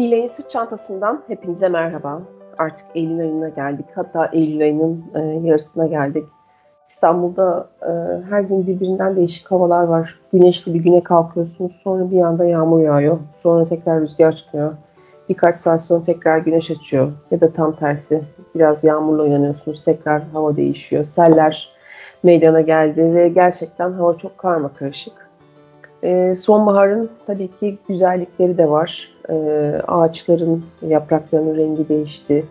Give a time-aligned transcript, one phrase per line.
[0.00, 2.22] Nilay'ın sırt çantasından hepinize merhaba.
[2.58, 3.86] Artık Eylül ayına geldik.
[3.94, 6.24] Hatta Eylül ayının e, yarısına geldik.
[6.88, 7.90] İstanbul'da e,
[8.30, 10.20] her gün birbirinden değişik havalar var.
[10.32, 11.72] Güneşli bir güne kalkıyorsunuz.
[11.72, 13.18] Sonra bir anda yağmur yağıyor.
[13.42, 14.72] Sonra tekrar rüzgar çıkıyor.
[15.28, 17.12] Birkaç saat sonra tekrar güneş açıyor.
[17.30, 18.22] Ya da tam tersi.
[18.54, 19.82] Biraz yağmurla uyanıyorsunuz.
[19.82, 21.04] Tekrar hava değişiyor.
[21.04, 21.68] Seller
[22.22, 25.29] meydana geldi ve gerçekten hava çok karma karışık.
[26.02, 29.12] E, sonbaharın tabii ki güzellikleri de var.
[29.30, 29.34] E,
[29.88, 32.44] ağaçların yapraklarının rengi değişti.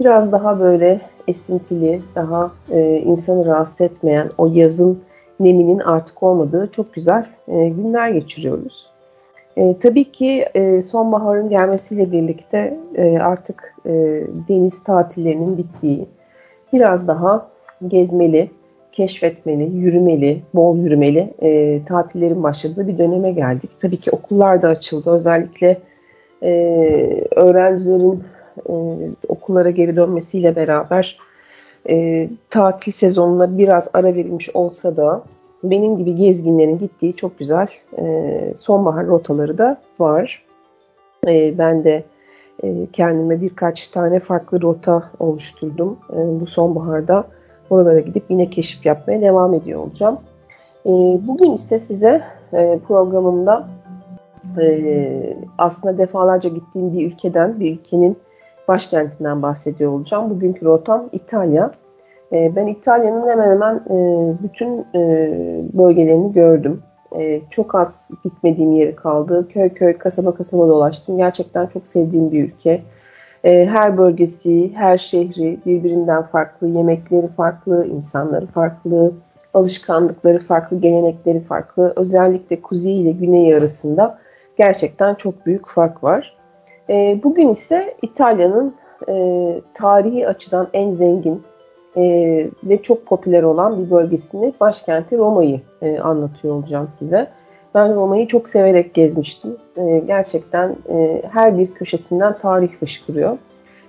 [0.00, 5.02] Biraz daha böyle esintili, daha e, insanı rahatsız etmeyen o yazın
[5.40, 8.92] neminin artık olmadığı çok güzel e, günler geçiriyoruz.
[9.56, 13.90] E, tabii ki e, sonbaharın gelmesiyle birlikte e, artık e,
[14.48, 16.06] deniz tatillerinin bittiği,
[16.72, 17.48] biraz daha
[17.88, 18.50] gezmeli,
[18.92, 23.70] keşfetmeli, yürümeli, bol yürümeli e, tatillerin başladığı bir döneme geldik.
[23.80, 25.10] Tabii ki okullar da açıldı.
[25.10, 25.80] Özellikle
[26.42, 26.52] e,
[27.36, 28.22] öğrencilerin
[28.68, 28.74] e,
[29.28, 31.16] okullara geri dönmesiyle beraber
[31.88, 35.22] e, tatil sezonuna biraz ara verilmiş olsa da
[35.64, 37.66] benim gibi gezginlerin gittiği çok güzel
[37.98, 40.42] e, sonbahar rotaları da var.
[41.28, 42.04] E, ben de
[42.62, 47.24] e, kendime birkaç tane farklı rota oluşturdum e, bu sonbaharda
[47.72, 50.18] Oralara gidip yine keşif yapmaya devam ediyor olacağım.
[50.86, 50.90] E,
[51.22, 53.68] bugün ise size e, programımda
[54.60, 58.16] e, aslında defalarca gittiğim bir ülkeden, bir ülkenin
[58.68, 60.30] başkentinden bahsediyor olacağım.
[60.30, 61.70] Bugünkü rotam İtalya.
[62.32, 63.80] E, ben İtalya'nın hemen hemen
[64.42, 64.86] bütün
[65.72, 66.82] bölgelerini gördüm.
[67.50, 69.48] Çok az gitmediğim yeri kaldı.
[69.48, 71.18] Köy köy, kasaba kasaba dolaştım.
[71.18, 72.82] Gerçekten çok sevdiğim bir ülke.
[73.44, 79.12] E, her bölgesi, her şehri birbirinden farklı, yemekleri farklı, insanları farklı,
[79.54, 81.92] alışkanlıkları farklı, gelenekleri farklı.
[81.96, 84.18] Özellikle kuzey ile güney arasında
[84.58, 86.36] gerçekten çok büyük fark var.
[86.90, 88.74] E, bugün ise İtalya'nın
[89.08, 89.14] e,
[89.74, 91.42] tarihi açıdan en zengin
[92.64, 95.60] ve çok popüler olan bir bölgesini, başkenti Roma'yı
[96.02, 97.28] anlatıyor olacağım size.
[97.74, 99.56] Ben Roma'yı çok severek gezmiştim.
[99.76, 103.38] E, gerçekten e, her bir köşesinden tarih fışkırıyor.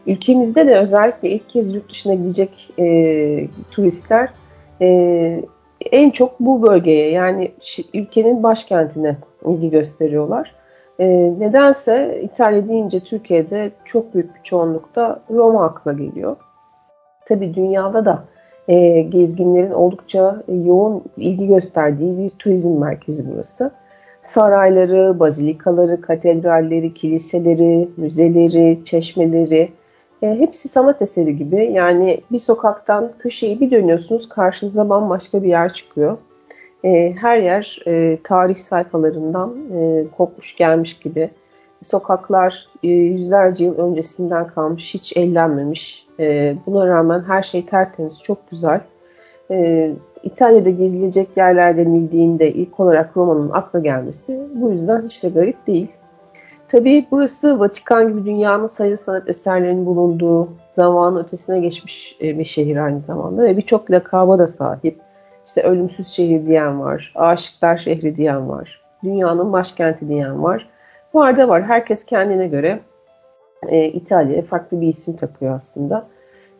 [0.07, 4.29] Ülkemizde de özellikle ilk kez yurt dışına gidecek e, turistler
[4.81, 5.44] e,
[5.91, 7.51] en çok bu bölgeye yani
[7.94, 10.53] ülkenin başkentine ilgi gösteriyorlar.
[11.00, 11.07] E,
[11.39, 16.35] nedense İtalya deyince Türkiye'de çok büyük bir çoğunlukta Roma akla geliyor.
[17.25, 18.23] Tabi dünyada da
[18.68, 23.72] e, gezginlerin oldukça yoğun ilgi gösterdiği bir turizm merkezi burası.
[24.24, 29.69] Sarayları, bazilikaları, katedralleri, kiliseleri, müzeleri, çeşmeleri
[30.22, 31.72] e, hepsi sanat eseri gibi.
[31.74, 36.18] Yani bir sokaktan köşeyi bir dönüyorsunuz karşınıza bambaşka bir yer çıkıyor.
[36.84, 41.30] E, her yer e, tarih sayfalarından e, kopmuş gelmiş gibi.
[41.83, 46.07] Sokaklar e, yüzlerce yıl öncesinden kalmış, hiç ellenmemiş.
[46.19, 48.81] E, buna rağmen her şey tertemiz, çok güzel.
[49.51, 49.91] E,
[50.23, 55.88] İtalya'da gezilecek yerler denildiğinde ilk olarak Roma'nın akla gelmesi bu yüzden hiç de garip değil.
[56.67, 63.00] Tabii burası Vatikan gibi dünyanın sayılı sanat eserlerinin bulunduğu zamanın ötesine geçmiş bir şehir aynı
[63.00, 65.00] zamanda ve birçok lakaba da sahip.
[65.47, 70.69] İşte ölümsüz şehir diyen var, aşıklar şehri diyen var, dünyanın başkenti diyen var.
[71.13, 71.63] Var da var.
[71.63, 72.79] Herkes kendine göre
[73.68, 76.07] e, İtalya'ya farklı bir isim takıyor aslında.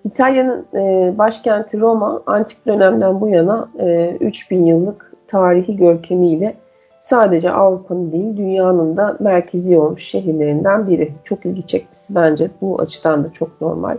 [0.06, 6.56] İtalya'nın e, başkenti Roma antik dönemden bu yana e, 3000 yıllık tarihi görkemiyle
[7.02, 11.12] sadece Avrupa'nın değil dünyanın da merkezi olmuş şehirlerinden biri.
[11.24, 13.97] Çok ilgi çekmesi bence bu açıdan da çok normal.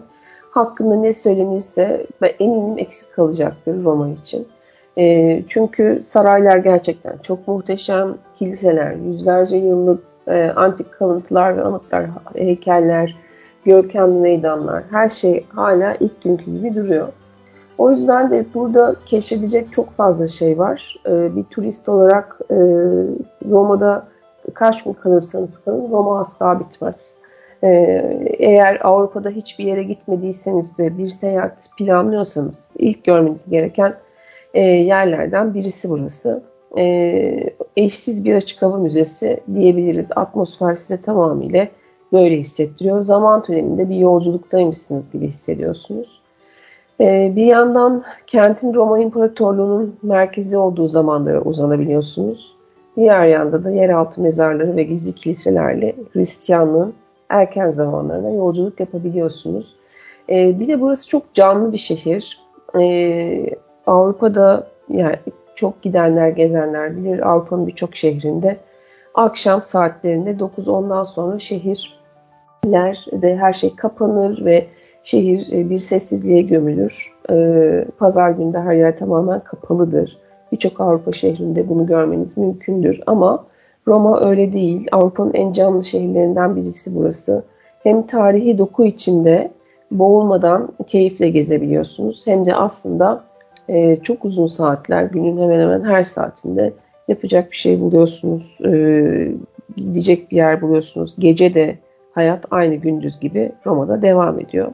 [0.51, 4.47] Hakkında ne söylenirse ve eminim eksik kalacaktır Roma için.
[4.99, 13.17] E, çünkü saraylar gerçekten çok muhteşem, kiliseler, yüzlerce yıllık e, antik kalıntılar ve anıtlar, heykeller,
[13.65, 17.09] görkemli meydanlar, her şey hala ilk günkü gibi duruyor.
[17.79, 20.97] O yüzden de burada keşfedecek çok fazla şey var.
[21.07, 22.57] Ee, bir turist olarak e,
[23.51, 24.07] Roma'da
[24.55, 27.19] kaç gün kalırsanız kalın Roma asla bitmez.
[27.63, 27.69] Ee,
[28.39, 33.95] eğer Avrupa'da hiçbir yere gitmediyseniz ve bir seyahat planlıyorsanız ilk görmeniz gereken
[34.55, 36.43] e, yerlerden birisi burası.
[36.79, 40.11] E, eşsiz bir açık hava müzesi diyebiliriz.
[40.17, 41.69] Atmosfer size tamamıyla
[42.13, 43.03] böyle hissettiriyor.
[43.03, 46.21] Zaman tüneliminde bir yolculuktaymışsınız gibi hissediyorsunuz.
[47.01, 52.55] Ee, bir yandan kentin Roma İmparatorluğu'nun merkezi olduğu zamanlara uzanabiliyorsunuz.
[52.97, 56.95] Diğer yanda da yeraltı mezarları ve gizli kiliselerle Hristiyanlığın
[57.29, 59.75] erken zamanlarına yolculuk yapabiliyorsunuz.
[60.29, 62.41] Ee, bir de burası çok canlı bir şehir.
[62.81, 63.47] Ee,
[63.87, 65.17] Avrupa'da yani
[65.55, 68.57] çok gidenler, gezenler bilir Avrupa'nın birçok şehrinde
[69.15, 72.05] akşam saatlerinde 9-10'dan sonra şehir
[73.13, 74.67] de her şey kapanır ve
[75.05, 77.11] şehir e, bir sessizliğe gömülür.
[77.31, 80.19] E, pazar günde her yer tamamen kapalıdır.
[80.53, 83.45] Birçok Avrupa şehrinde bunu görmeniz mümkündür ama
[83.89, 84.89] Roma öyle değil.
[84.93, 87.45] Avrupa'nın en canlı şehirlerinden birisi burası.
[87.83, 89.51] Hem tarihi doku içinde
[89.91, 92.27] boğulmadan keyifle gezebiliyorsunuz.
[92.27, 93.25] Hem de aslında
[93.69, 96.73] e, çok uzun saatler, günün hemen hemen her saatinde
[97.09, 98.59] yapacak bir şey buluyorsunuz.
[98.65, 99.33] E,
[99.77, 101.17] gidecek bir yer buluyorsunuz.
[101.19, 101.79] Gece de
[102.13, 104.73] hayat aynı gündüz gibi Roma'da devam ediyor.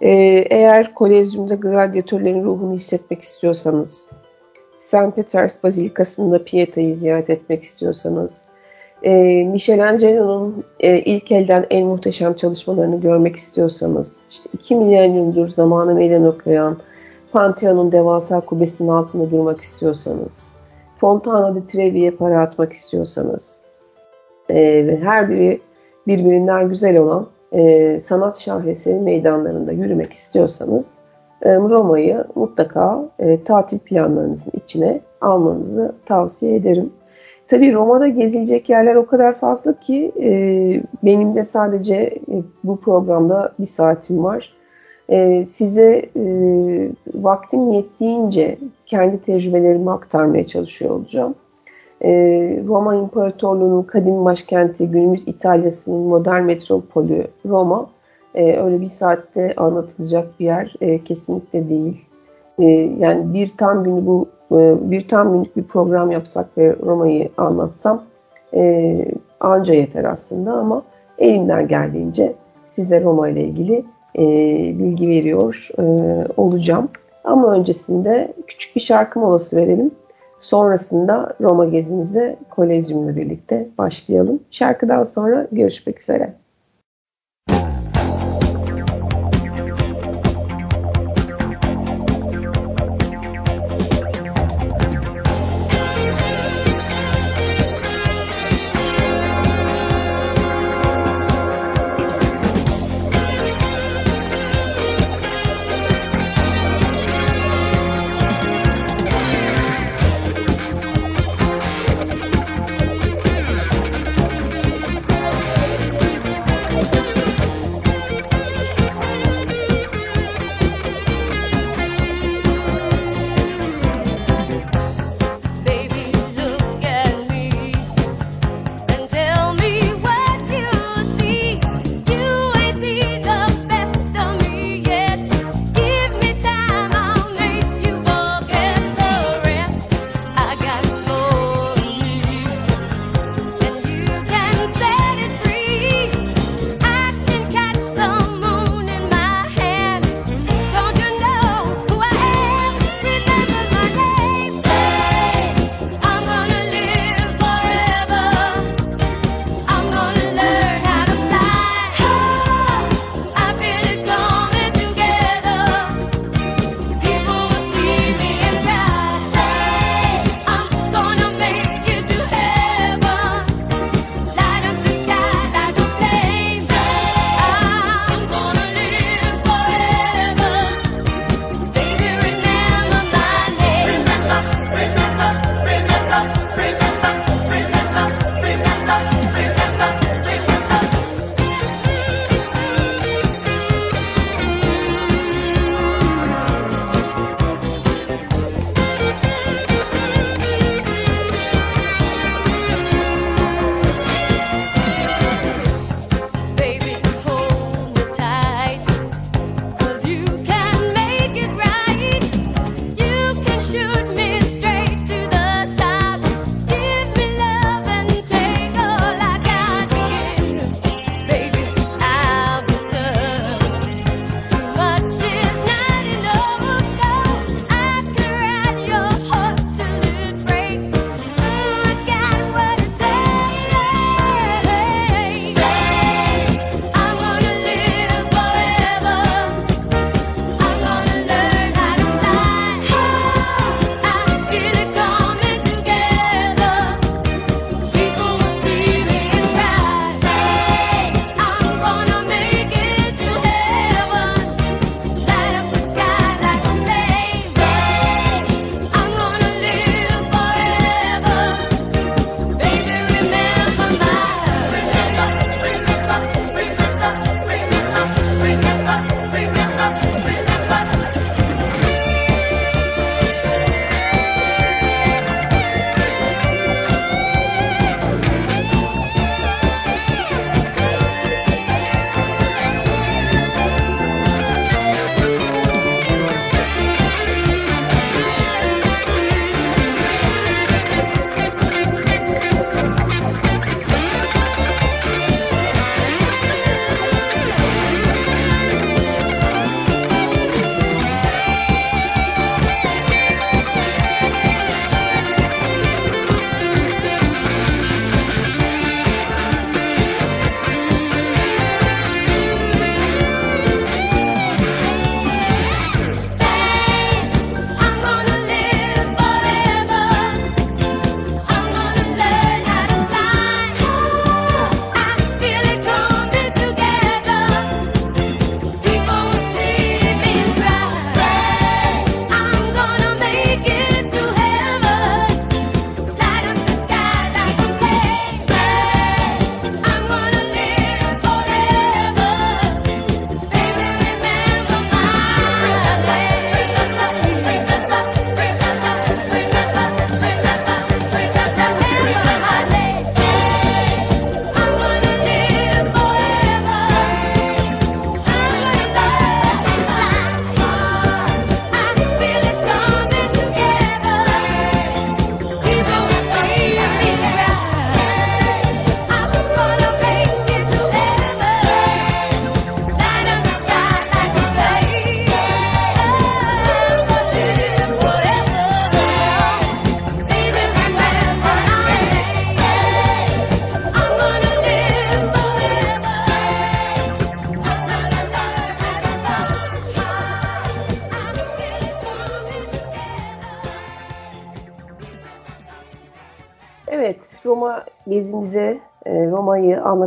[0.00, 0.10] E,
[0.50, 4.10] eğer Kolezyum'da gladyatörlerin ruhunu hissetmek istiyorsanız,
[4.80, 5.16] St.
[5.16, 8.44] Peters Bazilikası'nda Pieta'yı ziyaret etmek istiyorsanız,
[9.02, 16.26] e, Michelangelo'nun e, ilk elden en muhteşem çalışmalarını görmek istiyorsanız, işte 2 milyondur zamanı meydan
[16.26, 16.76] okuyan
[17.32, 20.52] Pantheon'un devasa kubbesinin altında durmak istiyorsanız,
[20.96, 23.60] Fontana di Trevi'ye para atmak istiyorsanız
[24.50, 25.60] e, her biri
[26.06, 30.94] birbirinden güzel olan e, sanat şaheseri meydanlarında yürümek istiyorsanız
[31.42, 36.92] e, Roma'yı mutlaka e, tatil planlarınızın içine almanızı tavsiye ederim.
[37.48, 40.30] Tabii Roma'da gezilecek yerler o kadar fazla ki e,
[41.02, 44.61] benim de sadece e, bu programda bir saatim var.
[45.08, 46.24] E, size e,
[47.14, 51.34] vaktim yettiğince kendi tecrübelerimi aktarmaya çalışıyor olacağım.
[52.04, 52.10] E,
[52.66, 57.86] Roma İmparatorluğu'nun kadim başkenti, günümüz İtalya'sının modern metropolü Roma
[58.34, 62.04] e, öyle bir saatte anlatılacak bir yer e, kesinlikle değil.
[62.98, 64.28] Yani bir tam günü bu
[64.90, 68.02] bir tam günlük bir program yapsak ve Roma'yı anlatsam
[68.54, 69.04] e,
[69.40, 70.82] anca yeter aslında ama
[71.18, 72.32] elimden geldiğince
[72.68, 73.84] size Roma ile ilgili
[74.18, 74.22] e,
[74.78, 75.82] bilgi veriyor e,
[76.36, 76.88] olacağım.
[77.24, 79.90] Ama öncesinde küçük bir şarkı molası verelim.
[80.40, 84.40] Sonrasında Roma gezimize Kolezyum'la birlikte başlayalım.
[84.50, 86.32] Şarkıdan sonra görüşmek üzere.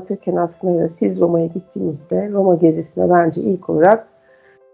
[0.05, 4.07] Anlatırken aslında siz Roma'ya gittiğinizde Roma gezisine bence ilk olarak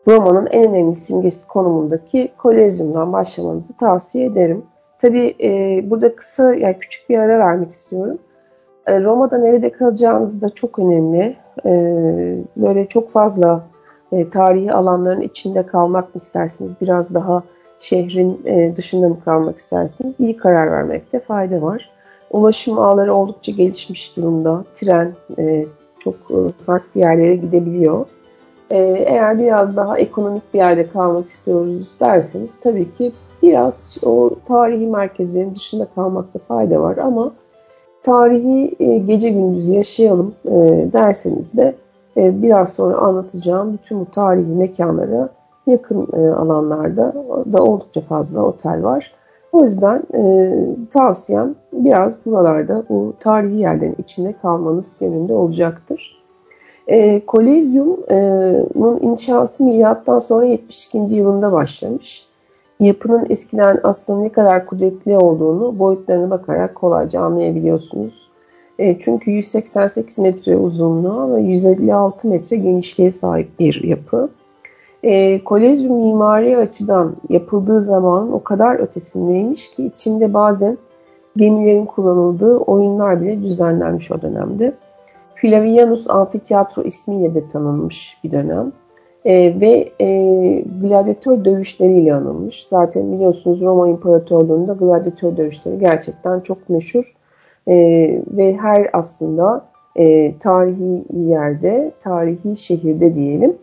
[0.07, 4.63] Roma'nın en önemli simgesi konumundaki Kolezyum'dan başlamanızı tavsiye ederim.
[5.01, 8.17] Tabii e, burada kısa, yani küçük bir ara vermek istiyorum.
[8.87, 11.35] E, Roma'da nerede kalacağınız da çok önemli.
[11.65, 11.71] E,
[12.57, 13.63] böyle çok fazla
[14.11, 16.77] e, tarihi alanların içinde kalmak mı istersiniz?
[16.81, 17.43] Biraz daha
[17.79, 20.19] şehrin e, dışında mı kalmak istersiniz?
[20.19, 21.89] İyi karar vermekte fayda var.
[22.31, 24.63] Ulaşım ağları oldukça gelişmiş durumda.
[24.75, 25.65] Tren e,
[25.99, 28.05] çok e, farklı yerlere gidebiliyor.
[28.69, 33.11] E, eğer biraz daha ekonomik bir yerde kalmak istiyoruz derseniz tabii ki
[33.41, 37.31] biraz o tarihi merkezlerin dışında kalmakta fayda var ama
[38.03, 40.51] tarihi e, gece gündüz yaşayalım e,
[40.93, 41.75] derseniz de
[42.17, 45.29] e, biraz sonra anlatacağım bütün bu tarihi mekanlara
[45.67, 47.13] yakın e, alanlarda
[47.53, 49.13] da oldukça fazla otel var.
[49.51, 50.53] O yüzden e,
[50.89, 56.21] tavsiyem biraz buralarda bu tarihi yerlerin içinde kalmanız yönünde olacaktır.
[56.87, 60.97] E, Kolezyum'un inşası milattan sonra 72.
[60.97, 62.27] yılında başlamış.
[62.79, 68.31] Yapının eskiden aslında ne kadar kudretli olduğunu boyutlarına bakarak kolayca anlayabiliyorsunuz.
[68.79, 74.29] E, çünkü 188 metre uzunluğu ve 156 metre genişliğe sahip bir yapı.
[75.03, 80.77] E, Kolezyum mimari açıdan yapıldığı zaman o kadar ötesindeymiş ki içinde bazen
[81.37, 84.73] gemilerin kullanıldığı oyunlar bile düzenlenmiş o dönemde.
[85.35, 88.71] Flavianus Amfiteyatro ismiyle de tanınmış bir dönem.
[89.25, 90.07] E, ve e,
[90.61, 92.67] gladyatör dövüşleriyle anılmış.
[92.67, 97.15] Zaten biliyorsunuz Roma İmparatorluğu'nda gladyatör dövüşleri gerçekten çok meşhur.
[97.67, 97.75] E,
[98.27, 99.65] ve her aslında
[99.95, 103.57] e, tarihi yerde, tarihi şehirde diyelim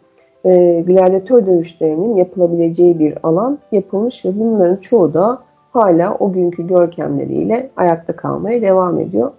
[0.45, 5.39] e, gladyatör dövüşlerinin yapılabileceği bir alan yapılmış ve bunların çoğu da
[5.73, 9.31] hala o günkü görkemleriyle ayakta kalmaya devam ediyor.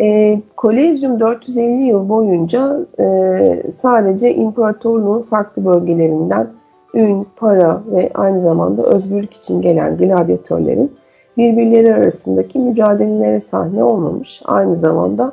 [0.00, 6.48] E, Kolezyum 450 yıl boyunca e, sadece imparatorluğun farklı bölgelerinden
[6.94, 10.92] ün, para ve aynı zamanda özgürlük için gelen gladyatörlerin
[11.36, 14.42] birbirleri arasındaki mücadelelere sahne olmamış.
[14.44, 15.32] Aynı zamanda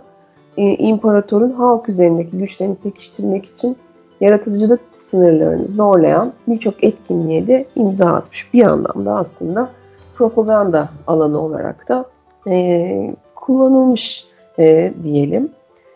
[0.58, 3.78] e, imparatorun halk üzerindeki güçlerini pekiştirmek için
[4.22, 8.54] yaratıcılık sınırlarını zorlayan birçok etkinliğe de imza atmış.
[8.54, 9.70] Bir yandan da aslında
[10.16, 12.06] propaganda alanı olarak da
[12.48, 14.28] e, kullanılmış
[14.60, 15.50] e, diyelim.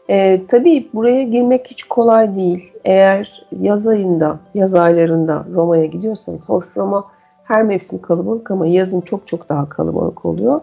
[0.10, 2.74] E, tabii buraya girmek hiç kolay değil.
[2.86, 7.06] Eğer yaz ayında, yaz aylarında Roma'ya gidiyorsanız, hoş Roma
[7.44, 10.62] her mevsim kalabalık ama yazın çok çok daha kalabalık oluyor.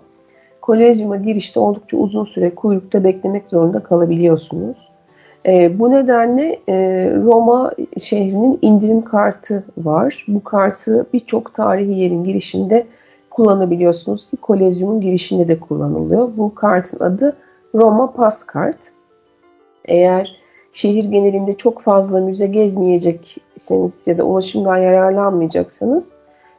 [0.60, 4.76] Kolezyuma girişte oldukça uzun süre kuyrukta beklemek zorunda kalabiliyorsunuz.
[5.46, 6.74] E, bu nedenle e,
[7.24, 7.72] Roma
[8.02, 10.24] şehrinin indirim kartı var.
[10.28, 12.86] Bu kartı birçok tarihi yerin girişinde
[13.30, 16.28] kullanabiliyorsunuz ki Kolezyum'un girişinde de kullanılıyor.
[16.36, 17.36] Bu kartın adı
[17.74, 18.92] Roma Pass Kart.
[19.84, 20.36] Eğer
[20.72, 26.10] şehir genelinde çok fazla müze gezmeyecekseniz ya da ulaşımdan yararlanmayacaksanız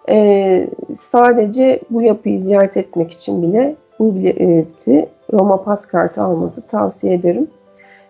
[0.10, 7.14] e, sadece bu yapıyı ziyaret etmek için bile bu bileti Roma Pass kartı almanızı tavsiye
[7.14, 7.48] ederim.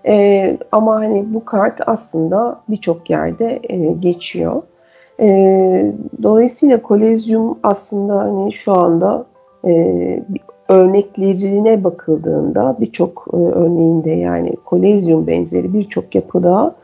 [0.07, 4.61] E, ama hani bu kart aslında birçok yerde e, geçiyor.
[5.19, 9.25] E, dolayısıyla kolezyum aslında hani şu anda
[9.65, 10.23] e,
[10.69, 16.75] örneklerine bakıldığında birçok e, örneğinde yani kolezyum benzeri birçok yapıda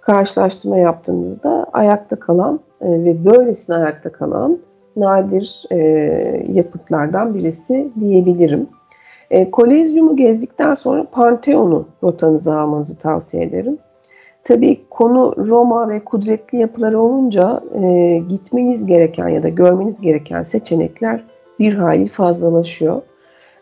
[0.00, 4.58] karşılaştırma yaptığınızda ayakta kalan e, ve böylesine ayakta kalan
[4.96, 5.78] nadir e,
[6.48, 8.68] yapıtlardan birisi diyebilirim.
[9.32, 13.78] E, Kolezyum'u gezdikten sonra Pantheon'u rotanıza almanızı tavsiye ederim.
[14.44, 21.20] Tabii konu Roma ve kudretli yapıları olunca e, gitmeniz gereken ya da görmeniz gereken seçenekler
[21.58, 23.02] bir hayli fazlalaşıyor.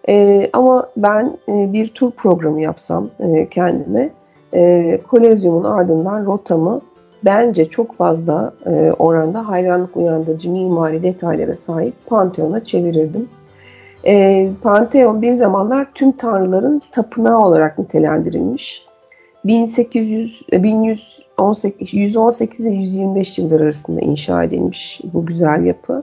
[0.09, 4.11] E, ama ben e, bir tur programı yapsam e, kendime,
[4.55, 6.81] e, Kolezyum'un ardından rotamı
[7.25, 13.29] bence çok fazla e, oranda hayranlık uyandırıcı mimari detaylara sahip Pantheon'a çevirirdim.
[14.07, 18.87] E, Pantheon bir zamanlar tüm tanrıların tapınağı olarak nitelendirilmiş.
[19.45, 26.03] 1800, 1118, 118 ve 125 yıllar arasında inşa edilmiş bu güzel yapı.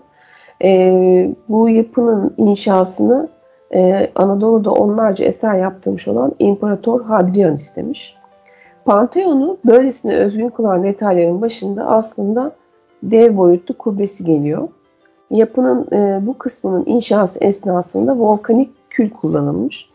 [0.63, 3.27] E, bu yapının inşasını
[3.73, 8.15] e, Anadolu'da onlarca eser yaptırmış olan İmparator Hadrian istemiş.
[8.85, 12.51] Pantheon'u böylesine özgün kılan detayların başında aslında
[13.03, 14.67] dev boyutlu kubbesi geliyor.
[15.31, 19.89] Yapının e, bu kısmının inşası esnasında volkanik kül kullanılmış.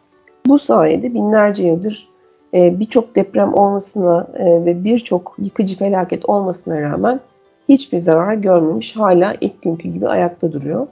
[0.46, 2.08] Bu sayede binlerce yıldır
[2.54, 7.20] e, birçok deprem olmasına e, ve birçok yıkıcı felaket olmasına rağmen
[7.68, 8.96] hiçbir zarar görmemiş.
[8.96, 10.86] Hala ilk günkü gibi ayakta duruyor.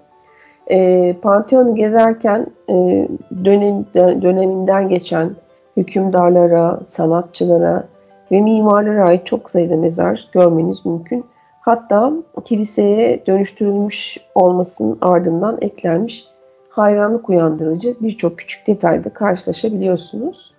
[0.67, 3.09] E, Pantheon'u gezerken e,
[3.45, 5.31] dönem, döneminden geçen
[5.77, 7.85] hükümdarlara, sanatçılara
[8.33, 11.25] ve mimarlara ait çok sayıda mezar görmeniz mümkün.
[11.71, 12.13] Hatta
[12.45, 16.27] kiliseye dönüştürülmüş olmasının ardından eklenmiş
[16.69, 20.55] hayranlık uyandırıcı birçok küçük detayda karşılaşabiliyorsunuz.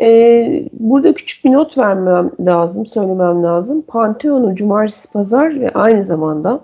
[0.00, 3.82] Ee, burada küçük bir not vermem lazım, söylemem lazım.
[3.82, 6.60] Pantheon'u cumartesi, pazar ve aynı zamanda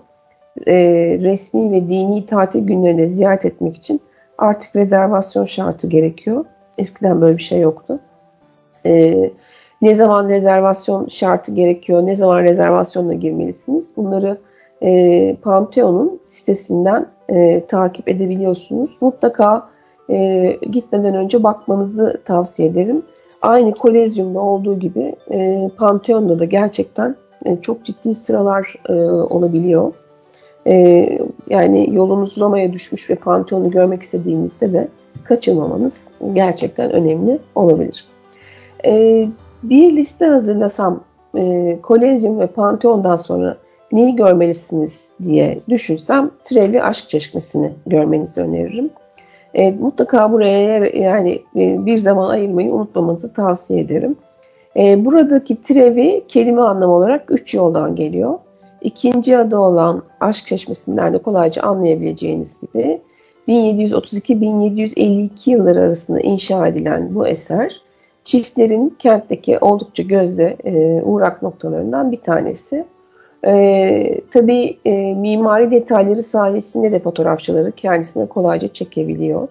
[0.67, 0.75] e,
[1.21, 4.01] resmi ve dini tatil günlerinde ziyaret etmek için
[4.37, 6.45] artık rezervasyon şartı gerekiyor.
[6.77, 7.99] Eskiden böyle bir şey yoktu.
[8.85, 9.31] E,
[9.81, 14.37] ne zaman rezervasyon şartı gerekiyor, ne zaman rezervasyonla girmelisiniz bunları
[14.81, 18.97] e, Pantheon'un sitesinden e, takip edebiliyorsunuz.
[19.01, 19.69] Mutlaka
[20.09, 23.03] e, gitmeden önce bakmanızı tavsiye ederim.
[23.41, 27.15] Aynı Kolezyum'da olduğu gibi e, Pantheon'da da gerçekten
[27.45, 29.93] e, çok ciddi sıralar e, olabiliyor.
[30.67, 31.07] E,
[31.47, 34.87] yani yolunuz Roma'ya düşmüş ve Pantheon'u görmek istediğinizde de
[35.23, 38.05] kaçırmamanız gerçekten önemli olabilir.
[38.85, 39.25] E,
[39.63, 41.03] bir liste hazırlasam
[41.37, 43.57] e, Kolezyum ve Pantheon'dan sonra
[43.91, 48.89] neyi görmelisiniz diye düşünsem Trevi Aşk Çeşmesi'ni görmenizi öneririm.
[49.53, 54.15] E, mutlaka buraya yani e, bir zaman ayırmayı unutmamanızı tavsiye ederim.
[54.75, 58.39] E, buradaki Trevi kelime anlamı olarak üç yoldan geliyor.
[58.81, 63.01] İkinci adı olan Aşk Çeşmesi'nden de kolayca anlayabileceğiniz gibi
[63.47, 67.81] 1732-1752 yılları arasında inşa edilen bu eser
[68.23, 72.85] çiftlerin kentteki oldukça gözde e, uğrak noktalarından bir tanesi.
[73.45, 79.47] E, tabii e, mimari detayları sayesinde de fotoğrafçıları kendisine kolayca çekebiliyor.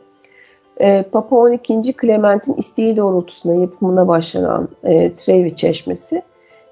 [0.80, 1.82] E, Papa 12.
[2.00, 6.22] Clement'in isteği doğrultusunda yapımına başlanan e, Trevi Çeşmesi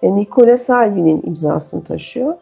[0.03, 2.35] e, Nicola Salvi'nin imzasını taşıyor.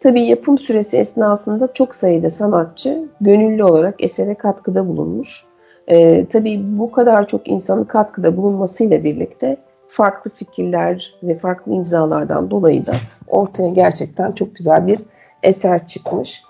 [0.00, 5.44] Tabii yapım süresi esnasında çok sayıda sanatçı gönüllü olarak esere katkıda bulunmuş.
[5.88, 9.56] E, tabii bu kadar çok insanın katkıda bulunmasıyla birlikte
[9.88, 12.92] farklı fikirler ve farklı imzalardan dolayı da
[13.28, 14.98] ortaya gerçekten çok güzel bir
[15.42, 16.42] eser çıkmış.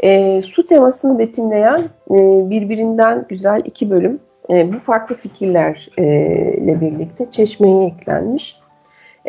[0.00, 2.14] E, su temasını betimleyen e,
[2.50, 8.56] birbirinden güzel iki bölüm e, bu farklı fikirlerle birlikte çeşmeye eklenmiş.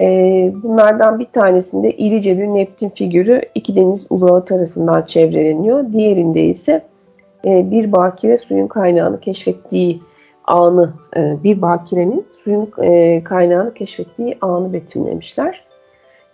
[0.01, 0.05] E,
[0.63, 5.93] bunlardan bir tanesinde irice bir Neptün figürü iki deniz ulağı tarafından çevreleniyor.
[5.93, 6.81] Diğerinde ise
[7.45, 10.01] e, bir bakire suyun kaynağını keşfettiği
[10.43, 15.69] anı, e, bir bakirenin suyun e, kaynağını keşfettiği anı betimlemişler.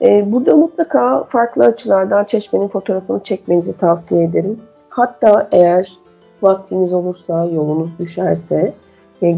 [0.02, 4.60] Burada mutlaka farklı açılardan çeşmenin fotoğrafını çekmenizi tavsiye ederim.
[4.90, 5.92] Hatta eğer
[6.42, 8.74] vaktiniz olursa, yolunuz düşerse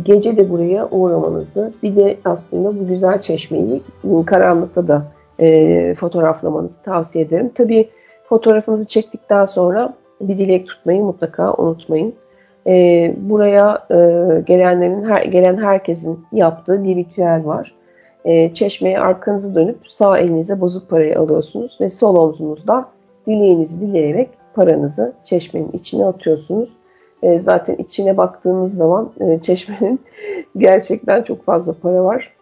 [0.04, 3.82] gece de buraya uğramanızı, bir de aslında bu güzel çeşmeyi
[4.26, 5.04] karanlıkta da
[6.00, 7.52] fotoğraflamanızı tavsiye ederim.
[7.56, 7.90] Tabii
[8.24, 12.14] fotoğrafınızı çektikten sonra bir dilek tutmayı mutlaka unutmayın.
[12.68, 13.96] E, buraya e,
[14.42, 17.74] gelenlerin her, gelen herkesin yaptığı bir ritüel var.
[18.26, 22.86] E, çeşmeye arkanızı dönüp sağ elinize bozuk parayı alıyorsunuz ve sol omzunuzda
[23.28, 26.70] dileğinizi dileyerek paranızı çeşmenin içine atıyorsunuz.
[27.24, 30.00] E, zaten içine baktığınız zaman e, çeşmenin
[30.58, 32.34] gerçekten çok fazla para var.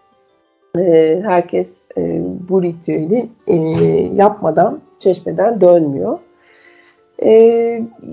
[0.77, 3.55] E, herkes e, bu ritüeli e,
[4.15, 6.19] yapmadan çeşmeden dönmüyor.
[7.23, 7.31] E,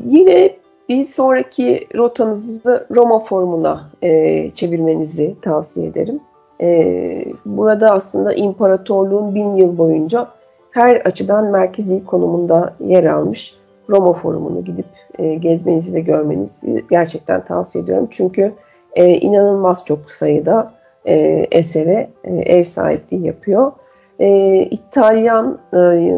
[0.06, 0.50] yine
[0.88, 6.20] bir sonraki rotanızı Roma formuna e, çevirmenizi tavsiye ederim.
[6.60, 10.28] E, burada aslında imparatorluğun bin yıl boyunca
[10.70, 13.56] her açıdan merkezi konumunda yer almış
[13.90, 14.86] Roma forumunu gidip
[15.18, 18.08] e, gezmenizi ve görmenizi gerçekten tavsiye ediyorum.
[18.10, 18.52] Çünkü
[18.94, 20.72] e, inanılmaz çok sayıda
[21.04, 21.14] e,
[21.50, 23.72] esere e, ev sahipliği yapıyor
[24.18, 26.12] e, İtalyan e,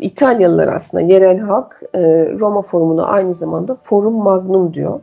[0.00, 2.00] İtalyalılar aslında yerel halk e,
[2.40, 5.00] Roma Forumu'na aynı zamanda Forum Magnum diyor.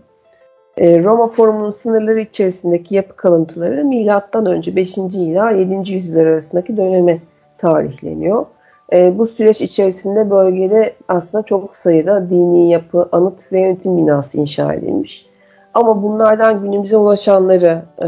[0.78, 4.98] E, Roma Forumu'nun sınırları içerisindeki yapı kalıntıları milattan önce 5.
[4.98, 5.94] ila 7.
[5.94, 7.20] yüzyıllar arasındaki döneme
[7.58, 8.46] tarihleniyor.
[8.94, 14.74] E, bu süreç içerisinde bölgede aslında çok sayıda dini yapı, anıt ve yönetim binası inşa
[14.74, 15.30] edilmiş.
[15.74, 18.08] Ama bunlardan günümüze ulaşanları e,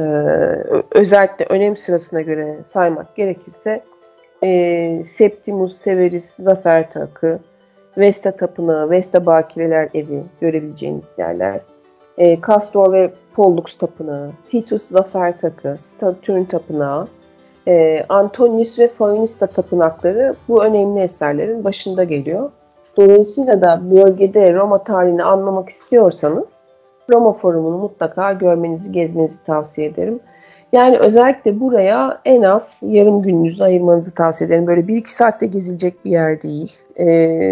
[0.92, 3.82] özellikle önem sırasına göre saymak gerekirse
[4.46, 7.40] e, Septimus Severus Zafer Takı,
[7.98, 11.60] Vesta Tapınağı, Vesta Bakireler Evi görebileceğiniz yerler.
[12.18, 17.08] E, Castor ve Pollux Tapınağı, Titus Zafer Takı, Saturn Tapınağı,
[17.68, 22.52] e, Antonius ve Faunista Tapınakları bu önemli eserlerin başında geliyor.
[22.98, 26.60] Dolayısıyla da bölgede Roma tarihini anlamak istiyorsanız
[27.10, 30.20] Roma Forumu'nu mutlaka görmenizi, gezmenizi tavsiye ederim.
[30.76, 34.68] Yani özellikle buraya en az yarım gününüzü ayırmanızı tavsiye ederim.
[34.68, 36.74] Böyle bir iki saatte gezilecek bir yer değil.
[36.96, 37.06] E,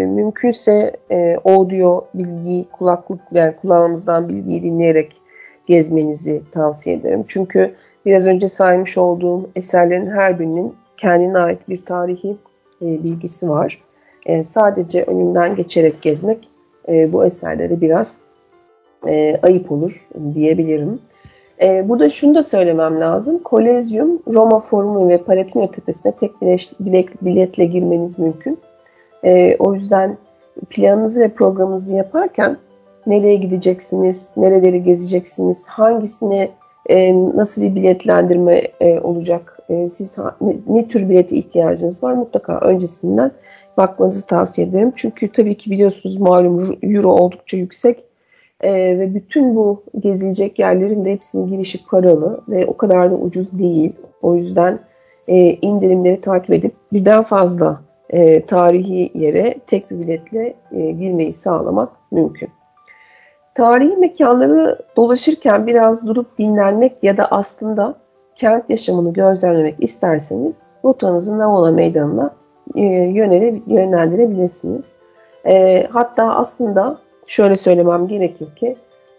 [0.06, 5.12] mümkünse e, audio bilgi, kulaklık yani kulağınızdan bilgiyi dinleyerek
[5.66, 7.24] gezmenizi tavsiye ederim.
[7.28, 7.74] Çünkü
[8.06, 12.36] biraz önce saymış olduğum eserlerin her birinin kendine ait bir tarihi
[12.82, 13.82] e, bilgisi var.
[14.26, 16.48] E, sadece önünden geçerek gezmek
[16.88, 18.16] e, bu eserlere biraz
[19.08, 21.00] e, ayıp olur diyebilirim.
[21.62, 23.38] E, burada şunu da söylemem lazım.
[23.38, 28.58] Kolezyum, Roma Forumu ve Palatino Tepesi'ne tek bilet, biletle girmeniz mümkün.
[29.24, 30.16] E, o yüzden
[30.70, 32.56] planınızı ve programınızı yaparken
[33.06, 36.50] nereye gideceksiniz, nereleri gezeceksiniz, hangisine
[36.86, 42.58] e, nasıl bir biletlendirme e, olacak, e, siz ne, ne tür bilete ihtiyacınız var mutlaka
[42.60, 43.30] öncesinden
[43.76, 44.92] bakmanızı tavsiye ederim.
[44.96, 48.04] Çünkü tabii ki biliyorsunuz malum euro oldukça yüksek
[48.64, 53.58] e, ve bütün bu gezilecek yerlerin de hepsinin girişi paralı ve o kadar da ucuz
[53.58, 53.92] değil.
[54.22, 54.78] O yüzden
[55.28, 61.88] e, indirimleri takip edip birden fazla e, tarihi yere tek bir biletle e, girmeyi sağlamak
[62.10, 62.48] mümkün.
[63.54, 67.94] Tarihi mekanları dolaşırken biraz durup dinlenmek ya da aslında
[68.36, 72.30] kent yaşamını gözlemlemek isterseniz rotanızı Navola Meydanı'na
[72.74, 74.92] e, yönele, yönlendirebilirsiniz.
[75.46, 78.76] E, hatta aslında şöyle söylemem gerekir ki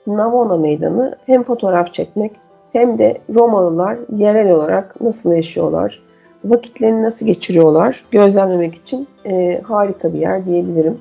[0.07, 2.31] Navona Meydanı hem fotoğraf çekmek
[2.73, 6.01] hem de Romalılar yerel olarak nasıl yaşıyorlar,
[6.45, 10.97] vakitlerini nasıl geçiriyorlar gözlemlemek için e, harika bir yer diyebilirim.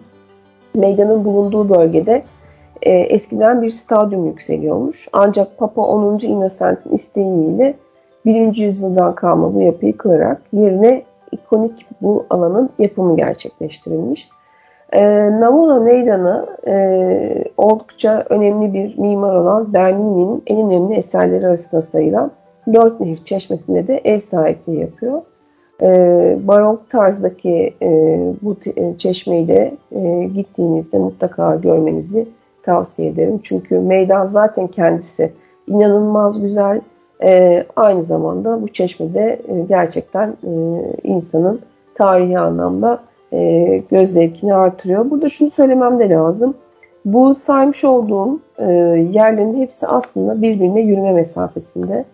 [0.74, 2.24] Meydanın bulunduğu bölgede
[2.82, 5.08] e, eskiden bir stadyum yükseliyormuş.
[5.12, 6.18] Ancak Papa 10.
[6.22, 7.74] Innocent'in isteğiyle
[8.26, 8.56] 1.
[8.56, 14.28] yüzyıldan kalma bu yapıyı kırarak yerine ikonik bu alanın yapımı gerçekleştirilmiş.
[14.94, 22.30] E, Navola Meydanı e, oldukça önemli bir mimar olan Bernini'nin en önemli eserleri arasında sayılan
[22.72, 25.22] Dört Nehir Çeşmesi'nde de ev sahipliği yapıyor.
[25.83, 25.88] E,
[26.42, 32.28] barok tarzdaki e, bu e, çeşmeyi de e, gittiğinizde mutlaka görmenizi
[32.62, 33.40] tavsiye ederim.
[33.42, 35.33] Çünkü meydan zaten kendisi
[35.66, 36.80] inanılmaz güzel.
[37.22, 40.52] E, aynı zamanda bu çeşmede e, gerçekten e,
[41.02, 41.61] insanın
[41.94, 43.00] tarihi anlamda
[43.32, 45.10] e, göz zevkini artırıyor.
[45.10, 46.54] Burada şunu söylemem de lazım.
[47.04, 48.72] Bu saymış olduğum e,
[49.12, 52.04] yerlerin hepsi aslında birbirine yürüme mesafesinde.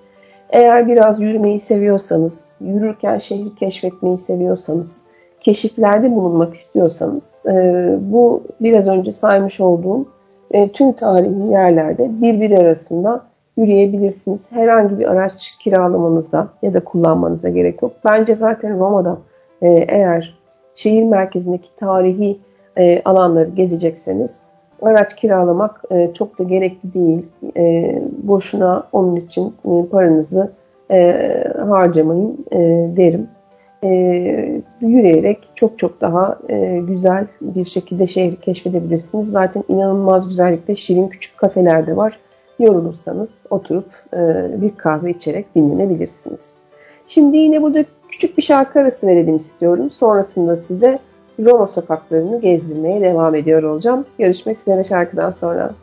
[0.51, 5.05] Eğer biraz yürümeyi seviyorsanız, yürürken şehri keşfetmeyi seviyorsanız,
[5.41, 7.53] keşiflerde bulunmak istiyorsanız e,
[8.01, 10.07] bu biraz önce saymış olduğum
[10.51, 13.25] e, tüm tarihi yerlerde birbiri arasında
[13.57, 14.53] yürüyebilirsiniz.
[14.53, 17.93] Herhangi bir araç kiralamanıza ya da kullanmanıza gerek yok.
[18.05, 19.19] Bence zaten Roma'da
[19.63, 20.40] e, eğer
[20.81, 22.39] şehir merkezindeki tarihi
[22.79, 24.51] e, alanları gezecekseniz
[24.83, 27.27] araç kiralamak e, çok da gerekli değil.
[27.57, 30.53] E, boşuna onun için e, paranızı
[30.91, 32.59] e, harcamayın e,
[32.97, 33.29] derim.
[33.85, 33.91] E,
[34.81, 39.31] yürüyerek çok çok daha e, güzel bir şekilde şehri keşfedebilirsiniz.
[39.31, 42.19] Zaten inanılmaz güzellikte şirin küçük kafeler de var.
[42.59, 46.65] Yorulursanız oturup e, bir kahve içerek dinlenebilirsiniz.
[47.07, 47.85] Şimdi yine burada
[48.21, 49.91] Küçük bir şarkı arası verelim istiyorum.
[49.91, 50.99] Sonrasında size
[51.39, 54.05] Roma sokaklarını gezdirmeye devam ediyor olacağım.
[54.19, 55.75] Görüşmek üzere şarkıdan sonra.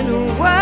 [0.00, 0.59] In a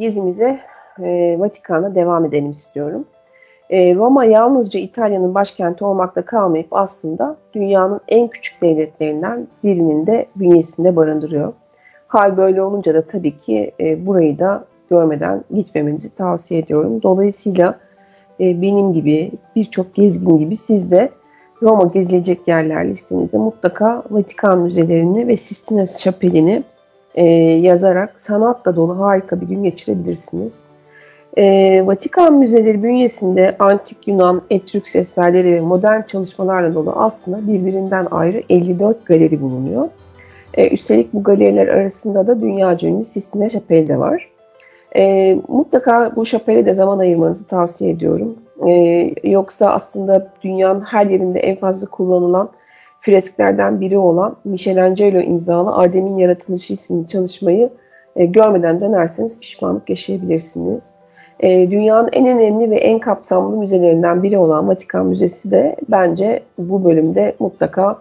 [0.00, 0.60] gezimize
[1.02, 3.04] e, Vatikan'a devam edelim istiyorum.
[3.70, 10.96] E, Roma yalnızca İtalya'nın başkenti olmakta kalmayıp aslında dünyanın en küçük devletlerinden birinin de bünyesinde
[10.96, 11.52] barındırıyor.
[12.08, 17.02] Hal böyle olunca da tabii ki e, burayı da görmeden gitmemenizi tavsiye ediyorum.
[17.02, 17.78] Dolayısıyla
[18.40, 21.10] e, benim gibi birçok gezgin gibi siz de
[21.62, 26.62] Roma gezilecek yerler listenize mutlaka Vatikan müzelerini ve Sistine Şapeli'ni
[27.14, 30.64] e, yazarak sanatla dolu harika bir gün geçirebilirsiniz.
[31.38, 38.42] E, Vatikan müzeleri bünyesinde antik Yunan, Etrüks eserleri ve modern çalışmalarla dolu aslında birbirinden ayrı
[38.48, 39.88] 54 galeri bulunuyor.
[40.54, 44.28] E, üstelik bu galeriler arasında da dünya ünlü Sistine Şapeli de var.
[44.96, 48.34] E, mutlaka bu şapele de zaman ayırmanızı tavsiye ediyorum.
[48.66, 48.70] E,
[49.24, 52.50] yoksa aslında dünyanın her yerinde en fazla kullanılan
[53.00, 57.70] fresklerden biri olan Michelangelo imzalı Ardem'in Yaratılışı isimli çalışmayı
[58.16, 60.82] e, görmeden dönerseniz pişmanlık yaşayabilirsiniz.
[61.40, 66.84] E, dünyanın en önemli ve en kapsamlı müzelerinden biri olan Vatikan Müzesi de bence bu
[66.84, 67.98] bölümde mutlaka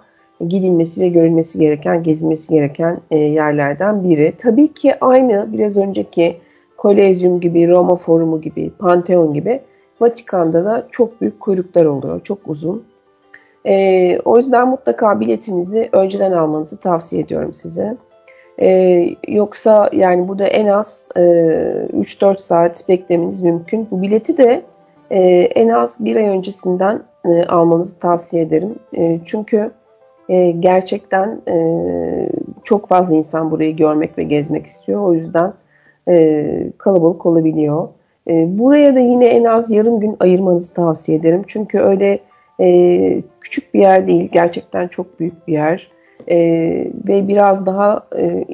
[0.47, 4.33] gidilmesi ve görülmesi gereken, gezilmesi gereken e, yerlerden biri.
[4.37, 6.37] Tabii ki aynı biraz önceki
[6.77, 9.61] Kolezyum gibi, Roma Forumu gibi, Pantheon gibi
[10.01, 12.21] Vatikan'da da çok büyük kuyruklar oluyor.
[12.23, 12.83] Çok uzun.
[13.65, 17.97] E, o yüzden mutlaka biletinizi önceden almanızı tavsiye ediyorum size.
[18.61, 23.87] E, yoksa yani burada en az e, 3-4 saat beklemeniz mümkün.
[23.91, 24.61] Bu bileti de
[25.11, 25.19] e,
[25.55, 28.75] en az bir ay öncesinden e, almanızı tavsiye ederim.
[28.97, 29.71] E, çünkü
[30.29, 31.55] e, gerçekten e,
[32.63, 35.01] çok fazla insan burayı görmek ve gezmek istiyor.
[35.01, 35.53] O yüzden
[36.07, 37.87] e, kalabalık olabiliyor.
[38.27, 41.43] E, buraya da yine en az yarım gün ayırmanızı tavsiye ederim.
[41.47, 42.19] Çünkü öyle
[42.59, 45.91] e, küçük bir yer değil, gerçekten çok büyük bir yer.
[46.27, 46.37] E,
[47.07, 48.45] ve biraz daha e,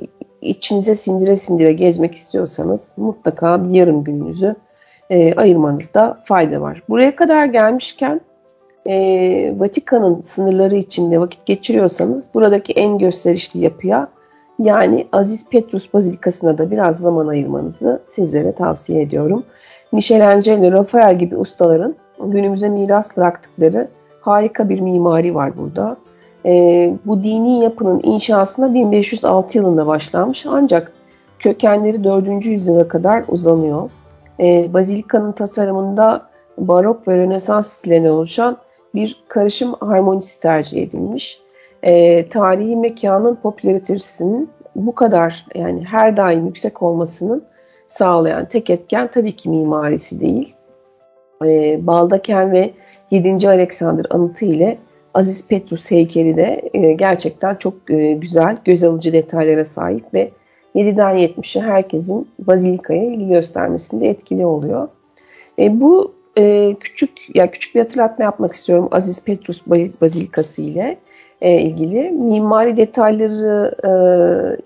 [0.42, 4.56] içinize sindire sindire gezmek istiyorsanız mutlaka bir yarım gününüzü
[5.10, 6.84] e, ayırmanızda fayda var.
[6.90, 8.22] Buraya kadar gelmişken
[8.88, 8.96] e,
[9.60, 14.08] Vatikan'ın sınırları içinde vakit geçiriyorsanız buradaki en gösterişli yapıya
[14.60, 19.44] yani Aziz Petrus Bazilikası'na da biraz zaman ayırmanızı sizlere tavsiye ediyorum.
[19.92, 23.88] Michelangelo, Rafael gibi ustaların günümüze miras bıraktıkları
[24.22, 25.98] harika bir mimari var burada.
[26.46, 30.92] E, bu dini yapının inşasına 1506 yılında başlanmış ancak
[31.40, 32.46] kökenleri 4.
[32.46, 33.90] yüzyıla kadar uzanıyor.
[34.40, 36.26] E, Bazilikanın tasarımında
[36.58, 38.58] barok ve rönesans stillerine oluşan
[38.96, 41.42] bir karışım harmonisi tercih edilmiş.
[41.84, 47.44] E, tarihi mekanın popülaritesinin bu kadar yani her daim yüksek olmasının
[47.88, 50.55] sağlayan tek etken tabii ki mimarisi değil.
[51.46, 52.72] E, Baldaken ve
[53.12, 53.50] 7.
[53.50, 54.78] Alexander anıtı ile
[55.14, 60.32] Aziz Petrus heykeli de e, gerçekten çok e, güzel, göz alıcı detaylara sahip ve
[60.76, 64.88] 7'den 70'e herkesin Bazilika'ya ilgi göstermesinde etkili oluyor.
[65.60, 69.68] E, bu e, küçük ya küçük bir hatırlatma yapmak istiyorum Aziz Petrus
[70.02, 70.98] Bazilikası ile
[71.42, 72.12] e, ilgili.
[72.12, 73.90] Mimari detayları e,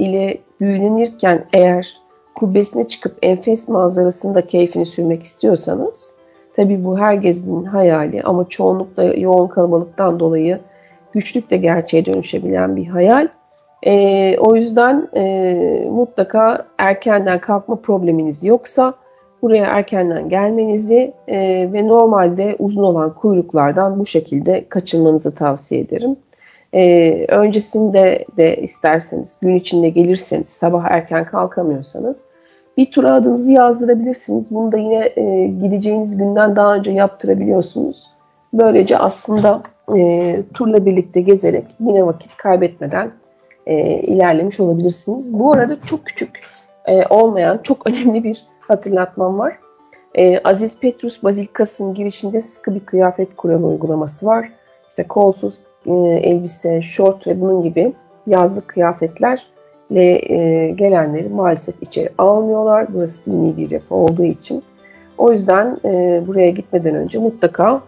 [0.03, 1.97] ile büyülenirken eğer
[2.35, 6.18] kubbesine çıkıp enfes manzarasında keyfini sürmek istiyorsanız
[6.59, 10.59] tabi bu her gezginin hayali ama çoğunlukla yoğun kalabalıktan dolayı
[11.13, 13.27] güçlükle gerçeğe dönüşebilen bir hayal.
[13.83, 18.93] E, o yüzden e, mutlaka erkenden kalkma probleminiz yoksa
[19.41, 26.15] buraya erkenden gelmenizi e, ve normalde uzun olan kuyruklardan bu şekilde kaçınmanızı tavsiye ederim.
[26.73, 32.23] E, öncesinde de isterseniz gün içinde gelirseniz sabah erken kalkamıyorsanız
[32.77, 34.51] bir tura adınızı yazdırabilirsiniz.
[34.51, 38.07] Bunu da yine e, gideceğiniz günden daha önce yaptırabiliyorsunuz.
[38.53, 39.61] Böylece aslında
[39.97, 43.11] e, turla birlikte gezerek yine vakit kaybetmeden
[43.65, 45.39] e, ilerlemiş olabilirsiniz.
[45.39, 46.39] Bu arada çok küçük
[46.85, 49.59] e, olmayan çok önemli bir hatırlatmam var.
[50.15, 54.49] E, Aziz Petrus Bazilikası'nın girişinde sıkı bir kıyafet kuralı uygulaması var.
[54.89, 57.93] İşte kolsuz e, elbise, şort ve bunun gibi
[58.27, 58.77] yazlık
[59.89, 62.85] kıyafetlerle e, gelenleri maalesef içeri almıyorlar.
[62.93, 64.63] Burası dini bir yapı olduğu için.
[65.17, 67.81] O yüzden e, buraya gitmeden önce mutlaka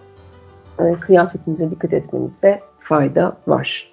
[0.79, 3.91] e, kıyafetinize dikkat etmenizde fayda var.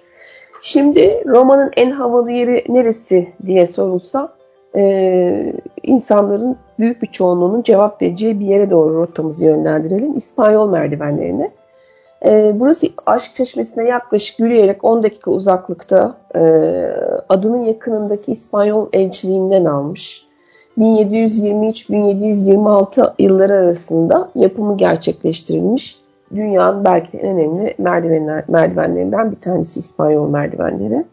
[0.61, 4.33] Şimdi Roma'nın en havalı yeri neresi diye sorulsa
[4.75, 10.15] e, insanların büyük bir çoğunluğunun cevap vereceği bir yere doğru rotamızı yönlendirelim.
[10.15, 11.51] İspanyol merdivenlerine.
[12.25, 16.41] E, burası Aşk Çeşmesi'ne yaklaşık yürüyerek 10 dakika uzaklıkta e,
[17.29, 20.29] adının yakınındaki İspanyol elçiliğinden almış.
[20.77, 25.99] 1723-1726 yılları arasında yapımı gerçekleştirilmiş.
[26.35, 31.05] Dünyanın belki en önemli merdivenler, merdivenlerinden bir tanesi İspanyol merdivenleri.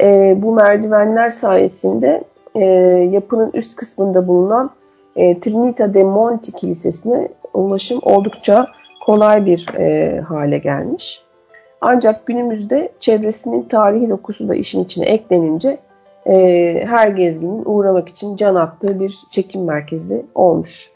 [0.00, 2.24] E, bu merdivenler sayesinde
[2.54, 2.64] e,
[3.10, 4.70] yapının üst kısmında bulunan
[5.16, 8.66] e, Trinita de Monti Kilisesi'ne ulaşım oldukça
[9.06, 11.22] kolay bir e, hale gelmiş.
[11.80, 15.78] Ancak günümüzde çevresinin tarihi dokusu da işin içine eklenince
[16.26, 16.34] e,
[16.86, 20.90] her gezginin uğramak için can attığı bir çekim merkezi olmuş.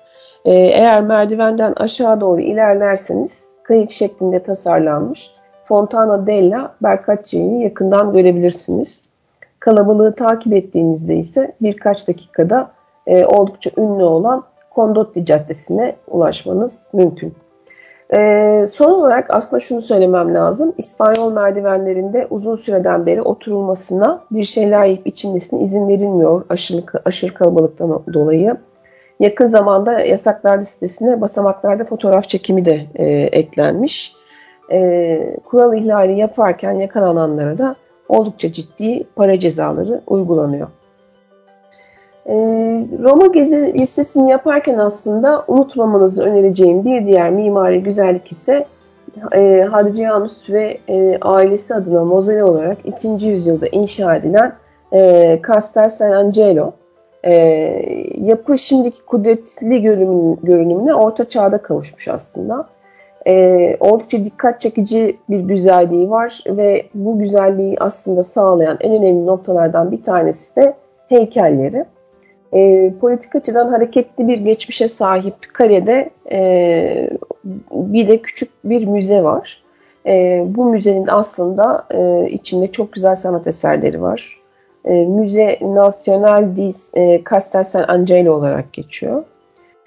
[0.45, 5.31] E, eğer merdivenden aşağı doğru ilerlerseniz kayık şeklinde tasarlanmış
[5.65, 9.03] Fontana della Bercacci'yi yakından görebilirsiniz.
[9.61, 12.71] Kalabalığı takip ettiğinizde ise birkaç dakikada
[13.07, 14.45] e, oldukça ünlü olan
[14.75, 17.35] Condotti Caddesi'ne ulaşmanız mümkün.
[18.15, 20.75] E, son olarak aslında şunu söylemem lazım.
[20.79, 28.03] İspanyol merdivenlerinde uzun süreden beri oturulmasına bir şeyler yiyip içilmesine izin verilmiyor aşırı, aşırı kalabalıktan
[28.13, 28.57] dolayı.
[29.21, 34.15] Yakın zamanda yasaklar listesine basamaklarda fotoğraf çekimi de e, eklenmiş.
[34.73, 37.75] E, kural ihlali yaparken yakalananlara da
[38.09, 40.69] oldukça ciddi para cezaları uygulanıyor.
[42.29, 42.35] E,
[43.03, 48.67] Roma Gezi listesini yaparken aslında unutmamanızı önereceğim bir diğer mimari güzellik ise
[49.33, 53.27] e, Hadrianus ve e, ailesi adına mozele olarak 2.
[53.27, 54.53] yüzyılda inşa edilen
[54.93, 56.73] e, Castel San Angelo.
[58.17, 62.67] Yapı şimdiki kudretli görünüm, görünümüne orta çağda kavuşmuş aslında.
[63.81, 70.03] Oldukça dikkat çekici bir güzelliği var ve bu güzelliği aslında sağlayan en önemli noktalardan bir
[70.03, 70.75] tanesi de
[71.09, 71.85] heykelleri.
[72.55, 77.11] E, politik açıdan hareketli bir geçmişe sahip kalede e,
[77.71, 79.63] bir de küçük bir müze var.
[80.07, 84.37] E, bu müzenin aslında e, içinde çok güzel sanat eserleri var.
[84.85, 89.25] E, Müze Nacional di e, Castel San Angelo olarak geçiyor.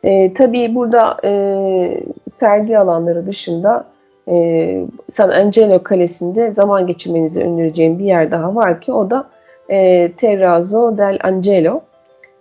[0.03, 3.86] E, tabii burada e, sergi alanları dışında
[4.28, 9.30] e, San Angelo Kalesi'nde zaman geçirmenizi önereceğim bir yer daha var ki o da
[9.70, 11.82] e, Terrazzo del Angelo.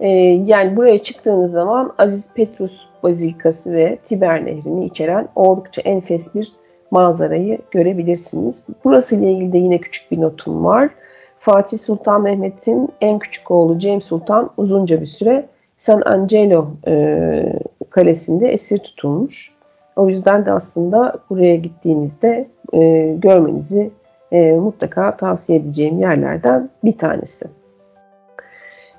[0.01, 0.09] E,
[0.47, 6.53] yani buraya çıktığınız zaman Aziz Petrus Bazilikası ve Tiber Nehri'ni içeren oldukça enfes bir
[6.91, 8.67] manzarayı görebilirsiniz.
[8.85, 10.91] Burası ile ilgili de yine küçük bir notum var.
[11.39, 15.47] Fatih Sultan Mehmet'in en küçük oğlu Cem Sultan uzunca bir süre
[15.79, 17.53] San Angelo e,
[17.91, 19.53] kalesinde esir tutulmuş.
[19.97, 23.91] O yüzden de aslında buraya gittiğinizde e, görmenizi
[24.33, 27.58] e, mutlaka tavsiye edeceğim yerlerden bir tanesi.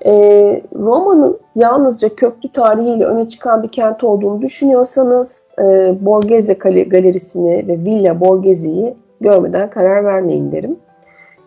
[0.06, 0.12] E,
[0.74, 6.52] Roma'nın yalnızca köklü tarihiyle öne çıkan bir kent olduğunu düşünüyorsanız e, Borghese
[6.84, 10.76] Galerisi'ni ve Villa Borghese'yi görmeden karar vermeyin derim.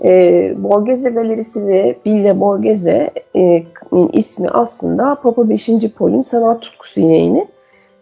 [0.04, 5.70] E, Borghese Galerisi ve Villa Borghese'nin ismi aslında Papa 5.
[5.98, 7.48] Paul'ün sanat tutkusu yayını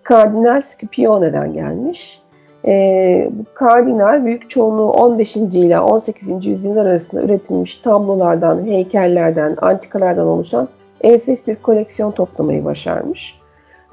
[0.04, 2.21] Kardinal Scipione'den gelmiş.
[2.68, 5.36] E, bu kardinal büyük çoğunluğu 15.
[5.36, 6.46] ile 18.
[6.46, 10.68] yüzyıllar arasında üretilmiş tablolardan, heykellerden, antikalardan oluşan
[11.02, 13.40] enfes bir koleksiyon toplamayı başarmış.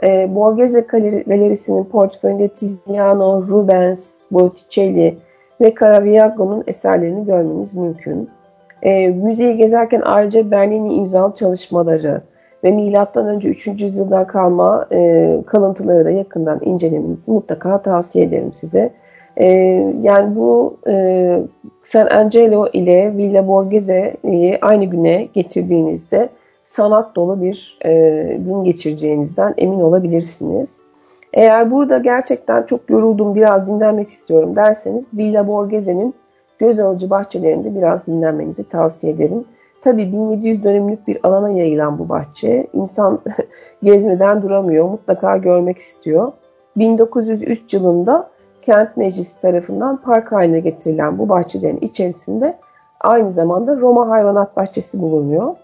[0.03, 5.19] E, Borghese Galerisi'nin portföyünde Tiziano, Rubens, Botticelli,
[5.61, 8.31] ve Caravaggio'nun eserlerini görmeniz mümkün.
[8.83, 12.23] E, müzeyi gezerken ayrıca Bernini imzalı çalışmaları
[12.65, 13.49] ve M.Ö.
[13.49, 13.67] 3.
[13.67, 18.93] yüzyıldan kalma e, kalıntıları da yakından incelemenizi mutlaka tavsiye ederim size.
[19.37, 19.47] E,
[20.03, 21.43] yani bu e,
[21.83, 26.29] San Angelo ile Villa Borghese'yi aynı güne getirdiğinizde
[26.65, 27.91] sanat dolu bir e,
[28.47, 30.83] gün geçireceğinizden emin olabilirsiniz.
[31.33, 36.15] Eğer burada gerçekten çok yoruldum biraz dinlenmek istiyorum derseniz Villa Borghese'nin
[36.59, 39.45] göz alıcı bahçelerinde biraz dinlenmenizi tavsiye ederim.
[39.83, 42.67] Tabi 1700 dönümlük bir alana yayılan bu bahçe.
[42.73, 43.21] İnsan
[43.83, 46.33] gezmeden duramıyor, mutlaka görmek istiyor.
[46.77, 48.31] 1903 yılında
[48.63, 52.59] kent meclisi tarafından park haline getirilen bu bahçelerin içerisinde
[53.01, 55.57] aynı zamanda Roma hayvanat bahçesi bulunuyor.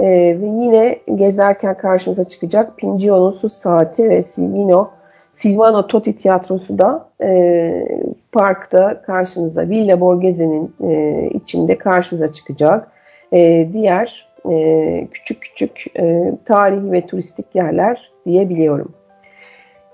[0.00, 0.06] Ee,
[0.40, 4.90] ve yine gezerken karşınıza çıkacak Pincio'nun su saati ve Silvino
[5.34, 7.88] Silvano Totti Tiyatrosu da e,
[8.32, 12.88] parkta karşınıza Villa Borghese'nin e, içinde karşınıza çıkacak.
[13.32, 18.94] E, diğer e, küçük küçük e, tarihi ve turistik yerler diyebiliyorum.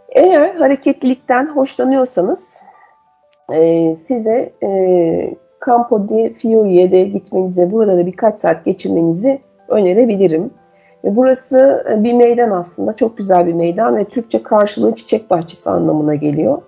[0.09, 2.63] Eğer hareketlilikten hoşlanıyorsanız
[3.53, 5.35] e, size e,
[5.67, 10.51] Campo di Fiori'ye de gitmenize, burada da birkaç saat geçirmenizi önerebilirim.
[11.05, 12.97] Ve burası e, bir meydan aslında.
[12.97, 16.63] Çok güzel bir meydan ve Türkçe karşılığı çiçek bahçesi anlamına geliyor.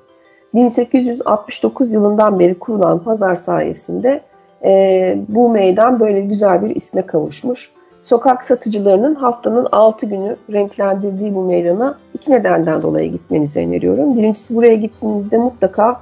[0.54, 4.20] 1869 yılından beri kurulan pazar sayesinde
[4.64, 7.72] e, bu meydan böyle güzel bir isme kavuşmuş.
[8.02, 14.16] Sokak satıcılarının haftanın 6 günü renklendirdiği bu meydana iki nedenden dolayı gitmenizi öneriyorum.
[14.16, 16.00] Birincisi buraya gittiğinizde mutlaka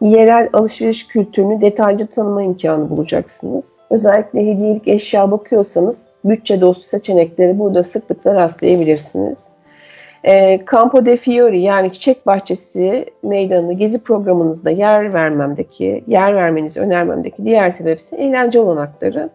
[0.00, 3.78] yerel alışveriş kültürünü detaylıca tanıma imkanı bulacaksınız.
[3.90, 9.53] Özellikle hediyelik eşya bakıyorsanız bütçe dostu seçenekleri burada sıklıkla rastlayabilirsiniz.
[10.24, 17.44] E, Campo de Fiori yani Çiçek Bahçesi meydanını gezi programınızda yer vermemdeki, yer vermenizi önermemdeki
[17.44, 19.30] diğer sebep ise eğlence olanakları.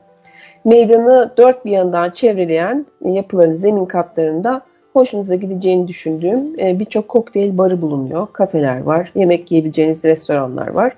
[0.66, 4.62] Meydanı dört bir yandan çevreleyen yapıların zemin katlarında
[4.94, 8.28] hoşunuza gideceğini düşündüğüm e, birçok kokteyl barı bulunuyor.
[8.34, 10.94] Kafeler var, yemek yiyebileceğiniz restoranlar var.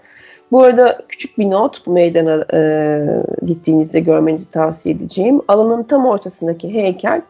[0.52, 3.02] Bu arada küçük bir not bu meydana e,
[3.46, 5.42] gittiğinizde görmenizi tavsiye edeceğim.
[5.48, 7.22] Alanın tam ortasındaki heykel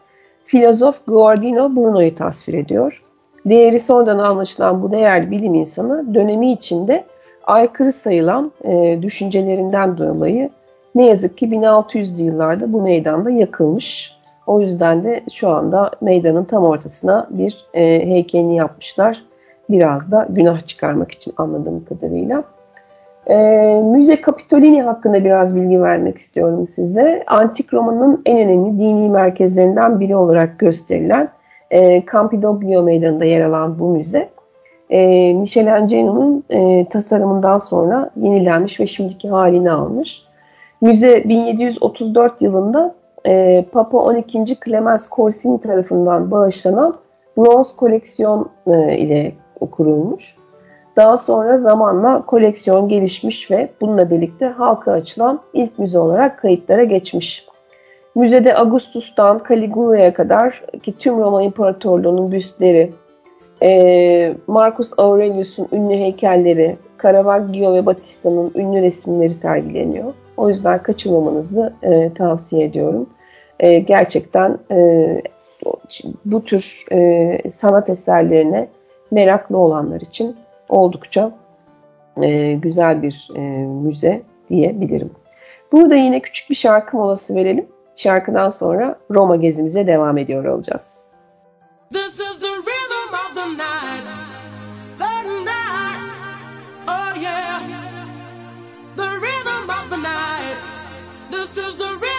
[0.52, 3.00] filozof Guardino Bruno'yu tasvir ediyor.
[3.46, 7.04] Değeri sonradan anlaşılan bu değerli bilim insanı dönemi içinde
[7.44, 10.50] aykırı sayılan e, düşüncelerinden dolayı
[10.94, 14.16] ne yazık ki 1600'lü yıllarda bu meydanda yakılmış.
[14.46, 19.24] O yüzden de şu anda meydanın tam ortasına bir e, heykelini yapmışlar.
[19.70, 22.44] Biraz da günah çıkarmak için anladığım kadarıyla.
[23.26, 23.36] E,
[23.84, 27.24] Müze Capitolini hakkında biraz bilgi vermek istiyorum size.
[27.26, 31.28] Antik Roma'nın en önemli dini merkezlerinden biri olarak gösterilen
[31.70, 34.28] e, Campidoglio Meydanı'nda yer alan bu müze,
[34.90, 40.22] e, Michelangelo'nun e, tasarımından sonra yenilenmiş ve şimdiki halini almış.
[40.80, 42.94] Müze 1734 yılında
[43.26, 44.44] e, Papa 12.
[44.64, 46.94] Clemens Corsini tarafından bağışlanan
[47.36, 49.32] bronz koleksiyon e, ile
[49.70, 50.36] kurulmuş.
[50.96, 57.46] Daha sonra zamanla koleksiyon gelişmiş ve bununla birlikte halka açılan ilk müze olarak kayıtlara geçmiş.
[58.14, 62.92] Müzede Augustus'tan Caligula'ya kadar ki tüm Roma İmparatorluğu'nun büstleri,
[63.62, 70.12] e, Marcus Aurelius'un ünlü heykelleri, Caravaggio ve Battista'nın ünlü resimleri sergileniyor.
[70.36, 73.06] O yüzden kaçırmamanızı e, tavsiye ediyorum.
[73.60, 74.58] E, gerçekten
[76.24, 76.84] bu tür
[77.52, 78.68] sanat eserlerine
[79.10, 80.36] meraklı olanlar için
[80.68, 81.32] oldukça
[82.22, 85.10] e, güzel bir e, müze diyebilirim.
[85.72, 87.66] Burada yine küçük bir şarkı molası verelim.
[87.96, 91.06] Şarkıdan sonra Roma gezimize devam ediyor olacağız.
[91.92, 94.04] This is the rhythm of the night.
[94.98, 96.00] The night.
[96.88, 97.60] Oh yeah.
[98.96, 100.58] The rhythm of the night.
[101.30, 102.11] This is the rhythm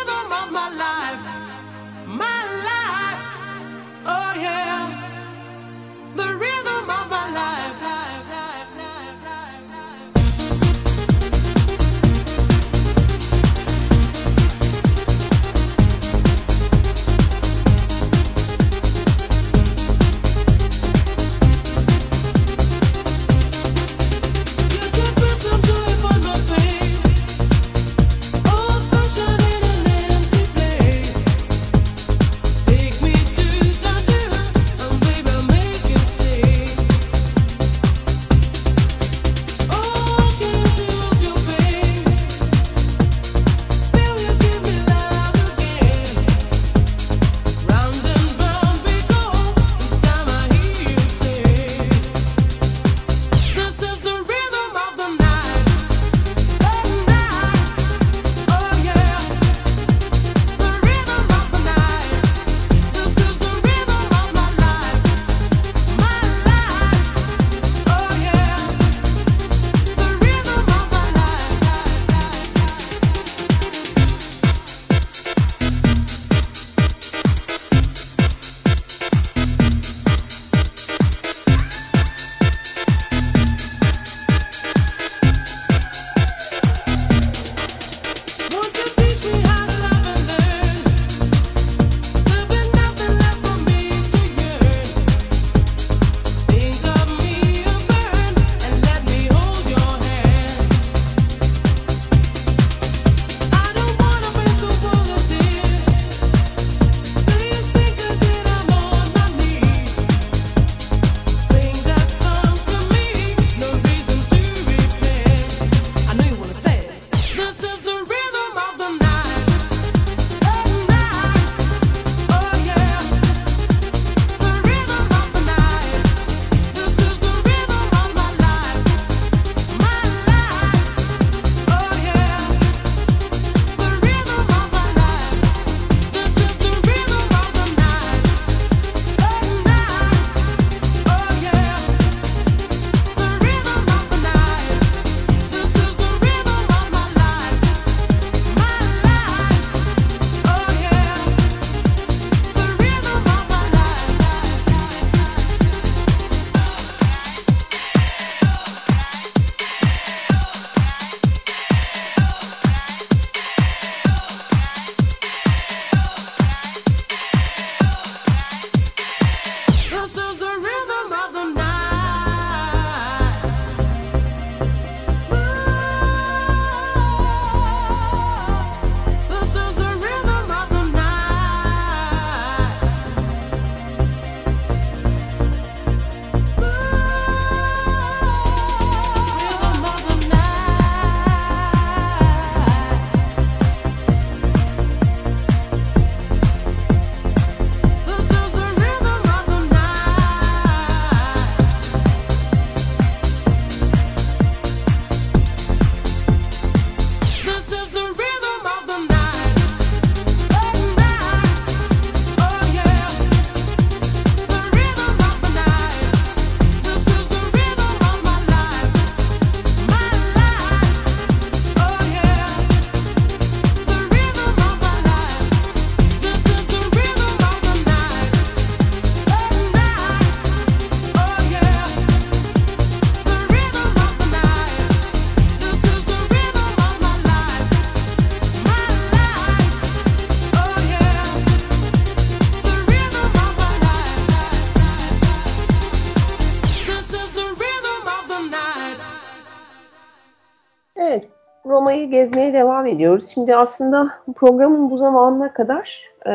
[252.34, 253.28] gezmeye devam ediyoruz.
[253.28, 256.34] Şimdi aslında programın bu zamanına kadar e,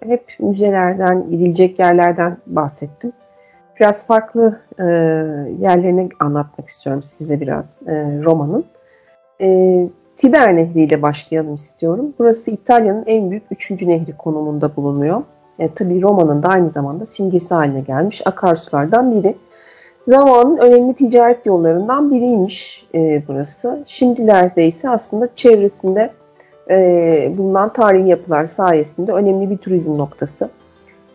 [0.00, 3.12] hep müzelerden, gidilecek yerlerden bahsettim.
[3.80, 4.84] Biraz farklı e,
[5.60, 7.92] yerlerini anlatmak istiyorum size biraz e,
[8.24, 8.64] Roma'nın.
[9.40, 12.14] E, Tiber Nehri ile başlayalım istiyorum.
[12.18, 15.22] Burası İtalya'nın en büyük üçüncü nehri konumunda bulunuyor.
[15.58, 19.34] E, tabii Roma'nın da aynı zamanda simgesi haline gelmiş akarsulardan biri.
[20.06, 23.84] Zamanın önemli ticaret yollarından biriymiş e, burası.
[23.86, 26.10] Şimdilerde ise aslında çevresinde
[26.70, 30.50] e, bulunan tarihi yapılar sayesinde önemli bir turizm noktası.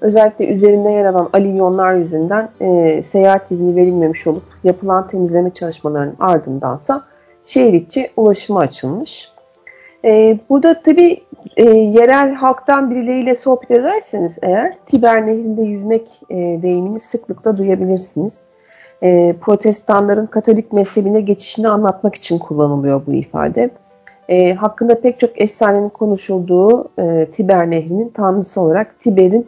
[0.02, 7.04] Özellikle üzerinde yer alan alivyonlar yüzünden e, seyahat izni verilmemiş olup yapılan temizleme çalışmalarının ardındansa
[7.46, 9.32] şehir içi ulaşıma açılmış.
[10.06, 11.22] E, burada tabii
[11.58, 18.52] e, yerel halktan birileriyle sohbet ederseniz eğer Tiber Nehri'nde yüzmek e, deyimini sıklıkla duyabilirsiniz
[19.04, 23.70] e, protestanların Katolik mezhebine geçişini anlatmak için kullanılıyor bu ifade.
[24.30, 29.48] E, hakkında pek çok efsanenin konuşulduğu e, Tiber Nehri'nin tanrısı olarak Tiber'in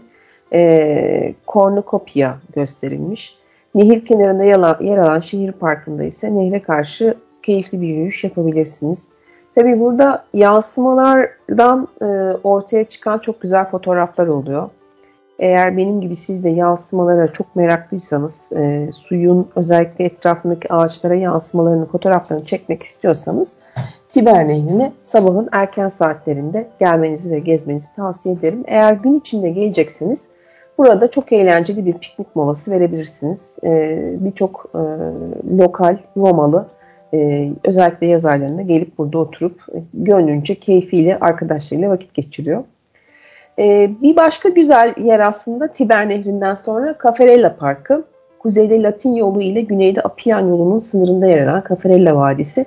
[0.54, 3.38] e, kornukopya gösterilmiş.
[3.76, 4.44] Nehir kenarında
[4.84, 9.12] yer alan şehir parkında ise nehre karşı keyifli bir yürüyüş yapabilirsiniz.
[9.56, 12.06] Tabi burada yansımalardan e,
[12.44, 14.70] ortaya çıkan çok güzel fotoğraflar oluyor.
[15.40, 22.46] Eğer benim gibi siz de yansımalara çok meraklıysanız, e, suyun özellikle etrafındaki ağaçlara yansımalarını, fotoğraflarını
[22.46, 23.60] çekmek istiyorsanız
[24.10, 28.64] Tiber Nehri'ne sabahın erken saatlerinde gelmenizi ve gezmenizi tavsiye ederim.
[28.68, 30.30] Eğer gün içinde geleceksiniz,
[30.78, 33.58] burada çok eğlenceli bir piknik molası verebilirsiniz.
[33.64, 34.82] E, Birçok e,
[35.58, 36.68] lokal, Romalı,
[37.14, 42.64] e, özellikle yaz aylarında gelip burada oturup e, gönlünce keyfiyle arkadaşlarıyla vakit geçiriyor.
[43.60, 48.04] E, bir başka güzel yer aslında Tiber Nehri'nden sonra Cafarella Parkı.
[48.40, 52.66] Kuzeyde Latin yolu ile güneyde Apian yolunun sınırında yer alan Cafarella Vadisi.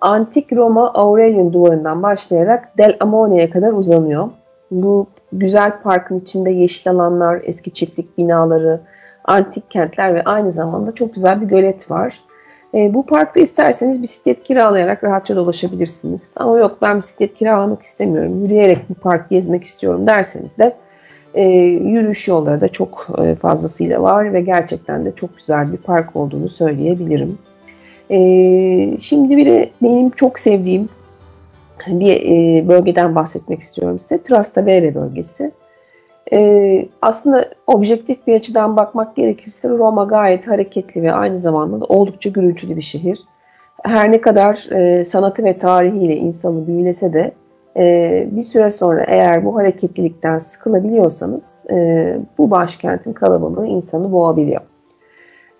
[0.00, 4.30] Antik Roma Aurelian duvarından başlayarak Del Amone'ye kadar uzanıyor.
[4.70, 8.80] Bu güzel parkın içinde yeşil alanlar, eski çiftlik binaları,
[9.24, 12.20] antik kentler ve aynı zamanda çok güzel bir gölet var.
[12.74, 16.34] E, bu parkta isterseniz bisiklet kiralayarak rahatça dolaşabilirsiniz.
[16.36, 20.76] Ama yok ben bisiklet kiralamak istemiyorum, yürüyerek bu park gezmek istiyorum derseniz de
[21.34, 26.16] e, yürüyüş yolları da çok e, fazlasıyla var ve gerçekten de çok güzel bir park
[26.16, 27.38] olduğunu söyleyebilirim.
[28.10, 28.18] E,
[29.00, 30.88] şimdi bir benim çok sevdiğim
[31.86, 34.22] bir e, bölgeden bahsetmek istiyorum size.
[34.22, 35.52] Trastevere bölgesi.
[36.32, 42.30] Ee, aslında objektif bir açıdan bakmak gerekirse Roma gayet hareketli ve aynı zamanda da oldukça
[42.30, 43.20] gürültülü bir şehir.
[43.82, 47.32] Her ne kadar e, sanatı ve tarihiyle insanı büyülese de
[47.76, 54.60] e, bir süre sonra eğer bu hareketlilikten sıkılabiliyorsanız e, bu başkentin kalabalığı insanı boğabiliyor.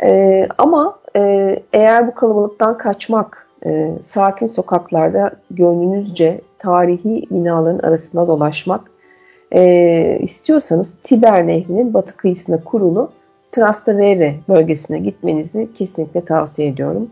[0.02, 8.93] E, ama e, eğer bu kalabalıktan kaçmak, e, sakin sokaklarda gönlünüzce tarihi binaların arasında dolaşmak
[9.52, 13.10] e, istiyorsanız Tiber Nehri'nin batı kıyısına kurulu
[13.52, 17.10] Trastevere bölgesine gitmenizi kesinlikle tavsiye ediyorum.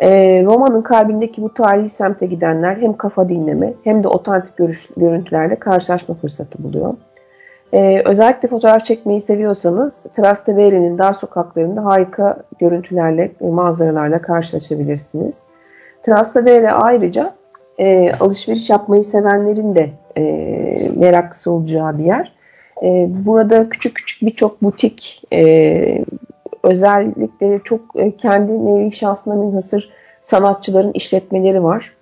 [0.00, 5.56] E, Roma'nın kalbindeki bu tarihi semte gidenler hem kafa dinleme hem de otantik görüş, görüntülerle
[5.56, 6.94] karşılaşma fırsatı buluyor.
[7.72, 15.46] Ee, özellikle fotoğraf çekmeyi seviyorsanız Trastevere'nin dar sokaklarında harika görüntülerle, manzaralarla karşılaşabilirsiniz.
[16.02, 17.34] Trastevere ayrıca
[17.80, 20.22] e, alışveriş yapmayı sevenlerin de e,
[20.96, 22.32] meraklısı olacağı bir yer.
[22.82, 26.04] E, burada küçük küçük birçok butik e,
[26.62, 29.90] özellikleri çok e, kendi nevi şahsına münhasır
[30.22, 31.92] sanatçıların işletmeleri var.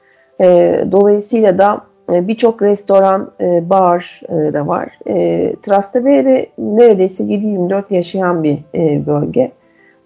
[0.40, 1.80] E, dolayısıyla da
[2.12, 4.98] e, birçok restoran, e, bar e, da var.
[5.08, 9.52] E, Trastevere neredeyse 7-24 yaşayan bir e, bölge.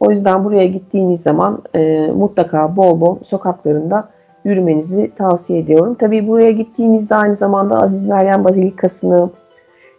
[0.00, 4.08] O yüzden buraya gittiğiniz zaman e, mutlaka bol bol sokaklarında
[4.44, 5.94] yürümenizi tavsiye ediyorum.
[5.94, 9.30] Tabii buraya gittiğinizde aynı zamanda Aziz Meryem Bazilikası'nı,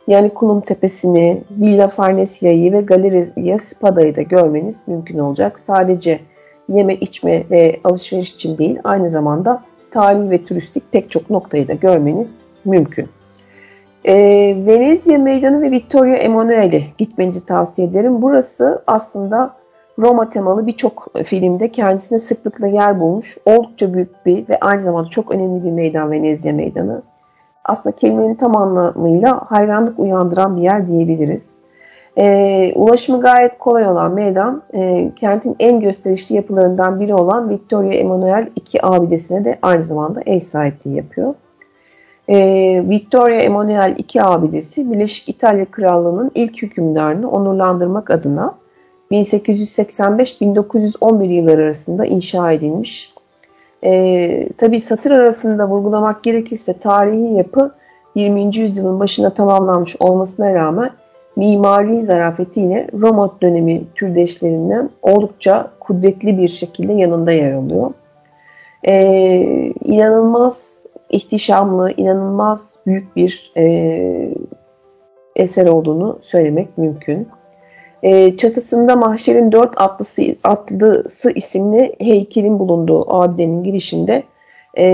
[0.07, 5.59] yani Kulum Tepesi'ni, Villa Farnesia'yı ve Galeria Spada'yı da görmeniz mümkün olacak.
[5.59, 6.19] Sadece
[6.69, 11.73] yeme, içme ve alışveriş için değil, aynı zamanda tarihi ve turistik pek çok noktayı da
[11.73, 13.07] görmeniz mümkün.
[14.05, 14.15] E,
[14.65, 18.21] Venezia Meydanı ve Vittorio Emanuele gitmenizi tavsiye ederim.
[18.21, 19.55] Burası aslında
[19.99, 23.37] Roma temalı birçok filmde kendisine sıklıkla yer bulmuş.
[23.45, 27.01] Oldukça büyük bir ve aynı zamanda çok önemli bir meydan Venezia Meydanı.
[27.65, 31.55] Aslında kelimenin tam anlamıyla hayranlık uyandıran bir yer diyebiliriz.
[32.17, 38.49] E, ulaşımı gayet kolay olan meydan, e, kentin en gösterişli yapılarından biri olan Victoria Emanuel
[38.55, 41.33] II abidesine de aynı zamanda ev sahipliği yapıyor.
[42.29, 42.37] E,
[42.89, 48.55] Victoria Emanuel II abidesi, Birleşik İtalya Krallığı'nın ilk hükümdarını onurlandırmak adına
[49.11, 53.13] 1885-1911 yılları arasında inşa edilmiş.
[53.83, 57.71] E, tabii satır arasında vurgulamak gerekirse tarihi yapı
[58.15, 58.57] 20.
[58.57, 60.91] yüzyılın başına tamamlanmış olmasına rağmen
[61.35, 67.91] mimari zarafetiyle Roma dönemi türdeşlerinden oldukça kudretli bir şekilde yanında yer alıyor.
[68.83, 74.33] Ee, inanılmaz ihtişamlı, inanılmaz büyük bir e,
[75.35, 77.27] eser olduğunu söylemek mümkün.
[78.03, 84.23] E, çatısında Mahşer'in dört atlısı, atlısı isimli heykelin bulunduğu abidenin girişinde
[84.77, 84.85] e,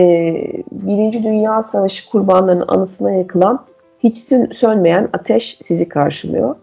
[0.71, 3.65] Birinci Dünya Savaşı kurbanlarının anısına yakılan
[4.03, 4.17] hiç
[4.59, 6.55] sönmeyen ateş sizi karşılıyor.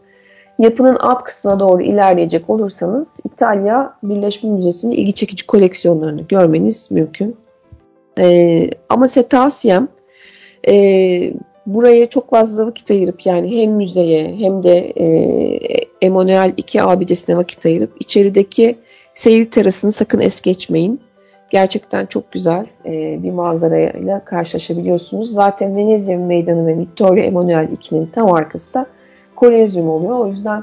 [0.58, 7.36] Yapının alt kısmına doğru ilerleyecek olursanız İtalya Birleşme Müzesi'nin ilgi çekici koleksiyonlarını görmeniz mümkün.
[8.18, 9.28] Ee, ama size
[10.68, 10.74] e,
[11.66, 15.06] buraya çok fazla vakit ayırıp yani hem müzeye hem de e,
[16.02, 18.76] Emanuel II abidesine vakit ayırıp içerideki
[19.14, 21.00] seyir terasını sakın es geçmeyin.
[21.50, 25.32] Gerçekten çok güzel e, bir manzarayla karşılaşabiliyorsunuz.
[25.32, 28.86] Zaten Venezia Meydanı ve Victoria Emanuel II'nin tam arkası da
[29.36, 30.18] Kolezyum oluyor.
[30.18, 30.62] O yüzden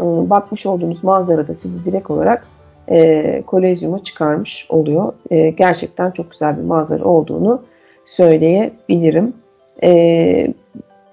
[0.00, 2.46] e, bakmış olduğunuz manzara da sizi direkt olarak
[2.90, 5.12] e, Kolezyum'a çıkarmış oluyor.
[5.30, 7.62] E, gerçekten çok güzel bir manzara olduğunu
[8.04, 9.32] söyleyebilirim.
[9.82, 10.54] E,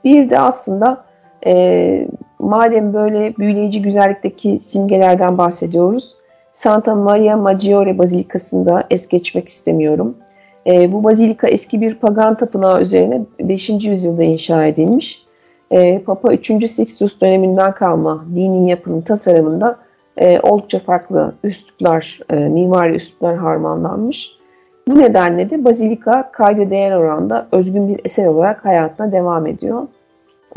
[0.04, 1.06] bir de aslında
[1.46, 2.08] e,
[2.40, 6.16] madem böyle büyüleyici güzellikteki simgelerden bahsediyoruz,
[6.54, 10.18] Santa Maria Maggiore Bazilikası'nda es geçmek istemiyorum.
[10.68, 13.70] E, bu bazilika eski bir pagan tapınağı üzerine 5.
[13.70, 15.24] yüzyılda inşa edilmiş.
[15.72, 16.48] E, Papa 3.
[16.72, 19.78] Sixtus döneminden kalma dini yapının tasarımında
[20.18, 24.38] e, oldukça farklı üsluplar, e, mimari üsluplar harmanlanmış.
[24.88, 29.88] Bu nedenle de bazilika kayda değer oranda özgün bir eser olarak hayatına devam ediyor.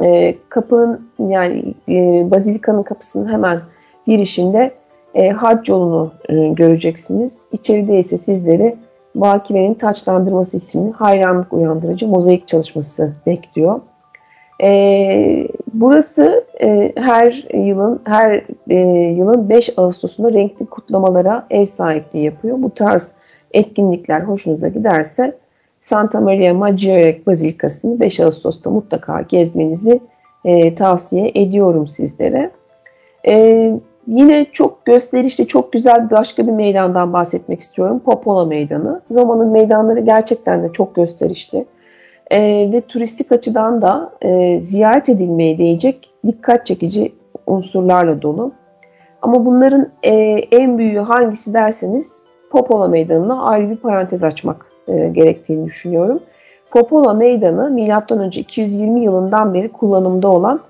[0.02, 3.60] E, kapının yani e, bazilikanın kapısının hemen
[4.06, 4.74] girişinde
[5.14, 7.48] e, hac yolunu e, göreceksiniz.
[7.52, 8.76] İçeride ise sizleri
[9.14, 13.80] Bakire'nin Taçlandırması isimli hayranlık uyandırıcı mozaik çalışması bekliyor.
[14.62, 18.78] E, burası e, her yılın her e,
[19.16, 22.62] yılın 5 Ağustos'unda renkli kutlamalara ev sahipliği yapıyor.
[22.62, 23.14] Bu tarz
[23.56, 25.36] etkinlikler hoşunuza giderse
[25.80, 30.00] Santa Maria Maggiore Bazilikası'nı 5 Ağustos'ta mutlaka gezmenizi
[30.44, 32.50] e, tavsiye ediyorum sizlere.
[33.28, 33.72] E,
[34.06, 38.00] Yine çok gösterişli, çok güzel başka bir meydandan bahsetmek istiyorum.
[38.04, 39.00] Popola Meydanı.
[39.10, 41.66] Roma'nın meydanları gerçekten de çok gösterişli.
[42.30, 42.40] E,
[42.72, 47.12] ve turistik açıdan da e, ziyaret edilmeye değecek dikkat çekici
[47.46, 48.52] unsurlarla dolu.
[49.22, 50.12] Ama bunların e,
[50.50, 56.20] en büyüğü hangisi derseniz Popola Meydanı'na ayrı bir parantez açmak e, gerektiğini düşünüyorum.
[56.70, 58.30] Popola Meydanı M.Ö.
[58.30, 60.60] 220 yılından beri kullanımda olan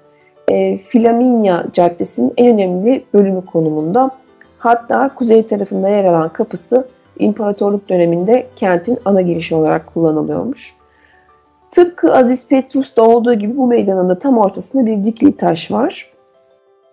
[0.50, 4.10] e, Flaminia Caddesi'nin en önemli bölümü konumunda.
[4.58, 6.86] Hatta kuzey tarafında yer alan kapısı
[7.18, 10.74] İmparatorluk döneminde kentin ana girişi olarak kullanılıyormuş.
[11.70, 16.10] Tıpkı Aziz Petrus'ta olduğu gibi bu meydanın da tam ortasında bir dikili taş var.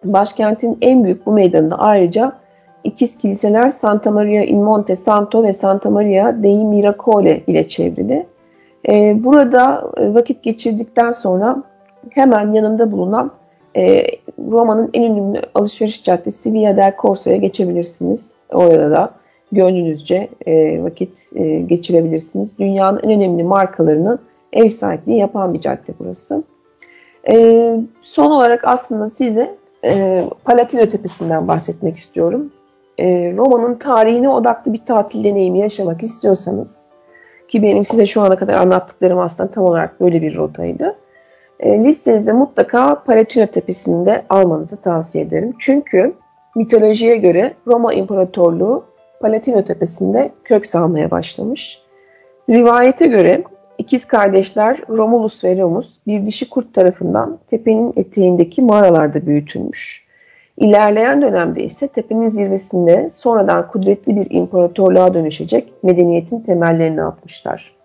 [0.03, 2.31] Başkentin en büyük bu meydanında ayrıca
[2.83, 8.25] ikiz kiliseler Santa Maria in Monte Santo ve Santa Maria dei Miracole ile çevrili.
[8.89, 11.63] Ee, burada e, vakit geçirdikten sonra
[12.09, 13.31] hemen yanında bulunan
[13.75, 14.05] e,
[14.51, 18.43] Roma'nın en ünlü alışveriş caddesi Via del Corso'ya geçebilirsiniz.
[18.53, 19.09] Orada da
[19.51, 22.59] gönlünüzce e, vakit e, geçirebilirsiniz.
[22.59, 24.19] Dünyanın en önemli markalarının
[24.53, 26.43] ev sahipliği yapan bir cadde burası.
[27.27, 29.55] E, son olarak aslında size
[29.85, 32.51] e, Palatino Tepesi'nden bahsetmek istiyorum.
[32.97, 36.85] E, Roma'nın tarihine odaklı bir tatil deneyimi yaşamak istiyorsanız
[37.47, 40.95] ki benim size şu ana kadar anlattıklarım aslında tam olarak böyle bir rotaydı.
[41.59, 45.53] E, listenize mutlaka Palatino Tepesi'nde almanızı tavsiye ederim.
[45.59, 46.13] Çünkü
[46.55, 48.83] mitolojiye göre Roma İmparatorluğu
[49.21, 51.81] Palatino Tepesi'nde kök salmaya başlamış.
[52.49, 53.43] Rivayete göre
[53.77, 60.03] ikiz kardeşler Romulus ve Remus bir dişi kurt tarafından tepenin eteğindeki mağaralarda büyütülmüş.
[60.57, 67.75] İlerleyen dönemde ise tepenin zirvesinde sonradan kudretli bir imparatorluğa dönüşecek medeniyetin temellerini atmışlar.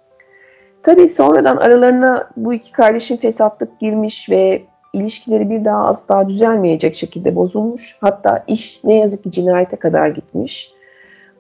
[0.83, 4.63] Tabii sonradan aralarına bu iki kardeşin fesatlık girmiş ve
[4.93, 7.99] ilişkileri bir daha asla düzelmeyecek şekilde bozulmuş.
[8.01, 10.73] Hatta iş ne yazık ki cinayete kadar gitmiş.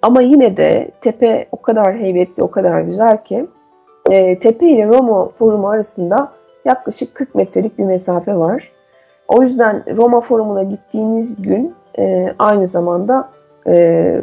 [0.02, 3.46] Ama yine de tepe o kadar heybetli, o kadar güzel ki
[4.10, 6.32] e, tepe ile Roma Forumu arasında
[6.64, 8.72] yaklaşık 40 metrelik bir mesafe var.
[9.28, 13.28] O yüzden Roma Forumu'na gittiğiniz gün e, aynı zamanda
[13.66, 14.20] e,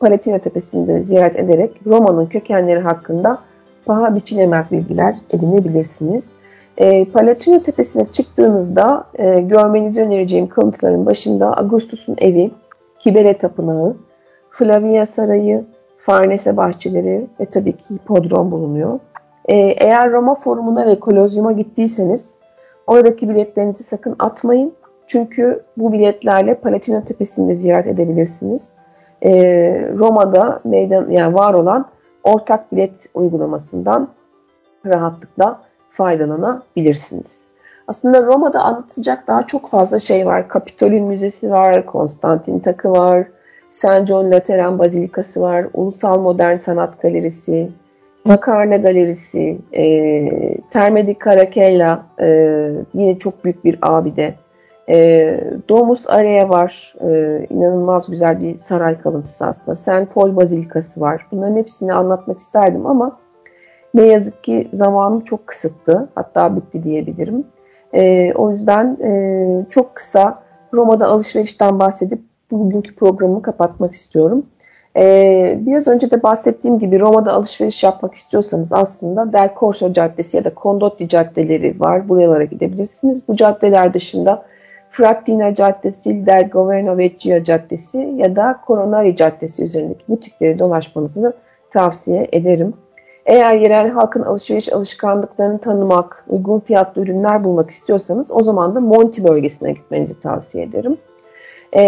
[0.00, 3.38] Palatino Tepesi'nde ziyaret ederek Roma'nın kökenleri hakkında
[3.84, 6.32] paha biçilemez bilgiler edinebilirsiniz.
[6.78, 12.50] E, Palatino Tepesi'ne çıktığınızda e, görmenizi önereceğim kalıntıların başında Augustus'un evi,
[13.00, 13.96] Kibere Tapınağı,
[14.50, 15.64] Flavia Sarayı,
[15.98, 19.00] Farnese bahçeleri ve tabii ki hipodrom bulunuyor.
[19.48, 22.38] Ee, eğer Roma Forumu'na ve Kolozyum'a gittiyseniz
[22.86, 24.72] oradaki biletlerinizi sakın atmayın.
[25.06, 28.76] Çünkü bu biletlerle Palatino Tepesi'nde ziyaret edebilirsiniz.
[29.24, 31.86] Ee, Roma'da meydan yani var olan
[32.24, 34.08] ortak bilet uygulamasından
[34.86, 35.60] rahatlıkla
[35.90, 37.50] faydalanabilirsiniz.
[37.88, 40.48] Aslında Roma'da anlatacak daha çok fazla şey var.
[40.48, 43.26] Kapitolin Müzesi var, Konstantin Takı var,
[43.70, 44.06] St.
[44.06, 47.70] John Lateran Bazilikası var, Ulusal Modern Sanat Galerisi,
[48.26, 49.84] Makarna Galerisi, e,
[50.70, 52.26] Terme di Caracalla e,
[52.94, 54.34] yine çok büyük bir abide.
[54.88, 59.74] E, Domus Area var, e, inanılmaz güzel bir saray kalıntısı aslında.
[59.74, 60.14] St.
[60.14, 61.26] Paul Bazilikası var.
[61.32, 63.18] Bunların hepsini anlatmak isterdim ama
[63.94, 66.08] ne yazık ki zamanım çok kısıttı.
[66.14, 67.44] Hatta bitti diyebilirim.
[67.94, 72.20] E, o yüzden e, çok kısa Roma'da alışverişten bahsedip
[72.50, 74.46] bugünkü programımı kapatmak istiyorum.
[74.96, 80.44] Ee, biraz önce de bahsettiğim gibi Roma'da alışveriş yapmak istiyorsanız aslında Del Corso Caddesi ya
[80.44, 82.08] da Condotti caddeleri var.
[82.08, 83.28] Buralara gidebilirsiniz.
[83.28, 84.44] Bu caddeler dışında
[84.90, 86.98] Frattina Caddesi, Del Governo
[87.44, 91.32] Caddesi ya da Coronari Caddesi üzerindeki butikleri dolaşmanızı
[91.70, 92.74] tavsiye ederim.
[93.26, 99.24] Eğer yerel halkın alışveriş alışkanlıklarını tanımak, uygun fiyatlı ürünler bulmak istiyorsanız o zaman da Monti
[99.24, 100.96] bölgesine gitmenizi tavsiye ederim.
[101.74, 101.82] E,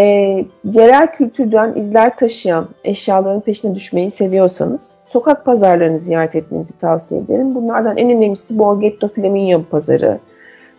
[0.65, 7.55] yerel kültürden izler taşıyan eşyaların peşine düşmeyi seviyorsanız sokak pazarlarını ziyaret etmenizi tavsiye ederim.
[7.55, 10.19] Bunlardan en önemlisi Borghetto Flaminio pazarı,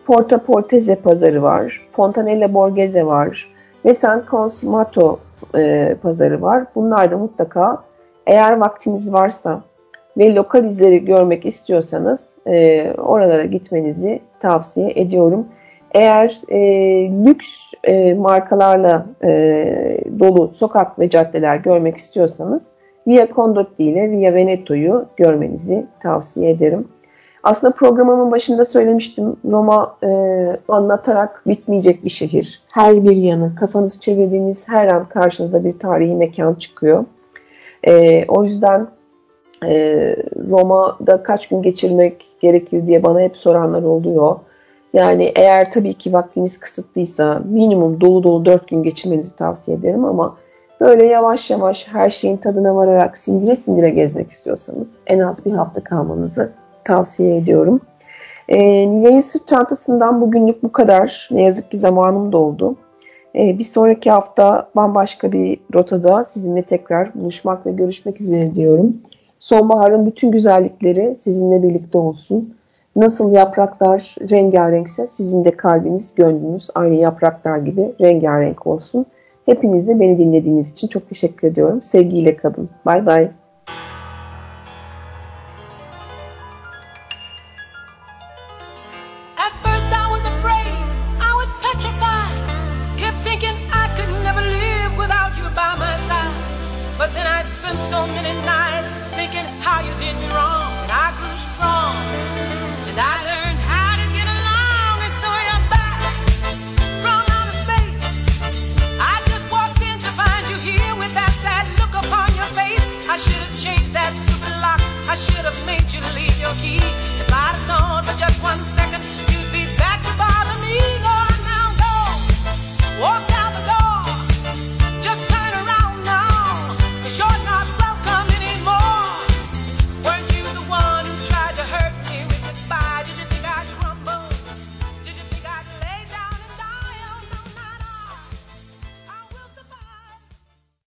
[0.06, 3.48] Porta Portese pazarı var, Fontanella Borghese var
[3.84, 5.18] ve San Consimato
[5.56, 6.64] e, pazarı var.
[6.74, 7.82] Bunlar da mutlaka
[8.26, 9.60] eğer vaktiniz varsa
[10.18, 15.46] ve lokal izleri görmek istiyorsanız e, oralara gitmenizi tavsiye ediyorum.
[15.94, 16.58] Eğer e,
[17.26, 22.72] lüks e, markalarla e, dolu sokak ve caddeler görmek istiyorsanız
[23.06, 26.88] Via Condotti ile Via Veneto'yu görmenizi tavsiye ederim.
[27.42, 30.10] Aslında programımın başında söylemiştim Roma e,
[30.68, 32.62] anlatarak bitmeyecek bir şehir.
[32.72, 37.04] Her bir yanı, kafanızı çevirdiğiniz her an karşınıza bir tarihi mekan çıkıyor.
[37.86, 38.86] E, o yüzden
[39.66, 40.16] e,
[40.50, 44.36] Roma'da kaç gün geçirmek gerekir diye bana hep soranlar oluyor.
[44.92, 50.36] Yani eğer tabii ki vaktiniz kısıtlıysa minimum dolu dolu 4 gün geçirmenizi tavsiye ederim ama
[50.80, 55.84] böyle yavaş yavaş her şeyin tadına vararak sindire sindire gezmek istiyorsanız en az bir hafta
[55.84, 56.52] kalmanızı
[56.84, 57.80] tavsiye ediyorum.
[58.48, 58.58] E,
[58.90, 61.28] Nilay'ın sırt çantasından bugünlük bu kadar.
[61.30, 62.76] Ne yazık ki zamanım doldu.
[63.34, 68.96] E, bir sonraki hafta bambaşka bir rotada sizinle tekrar buluşmak ve görüşmek üzere diyorum.
[69.38, 72.54] Sonbaharın bütün güzellikleri sizinle birlikte olsun.
[73.00, 79.06] Nasıl yapraklar rengarenkse sizin de kalbiniz, gönlünüz aynı yapraklar gibi rengarenk olsun.
[79.46, 81.82] Hepinize beni dinlediğiniz için çok teşekkür ediyorum.
[81.82, 82.68] Sevgiyle kalın.
[82.86, 83.30] Bay bay.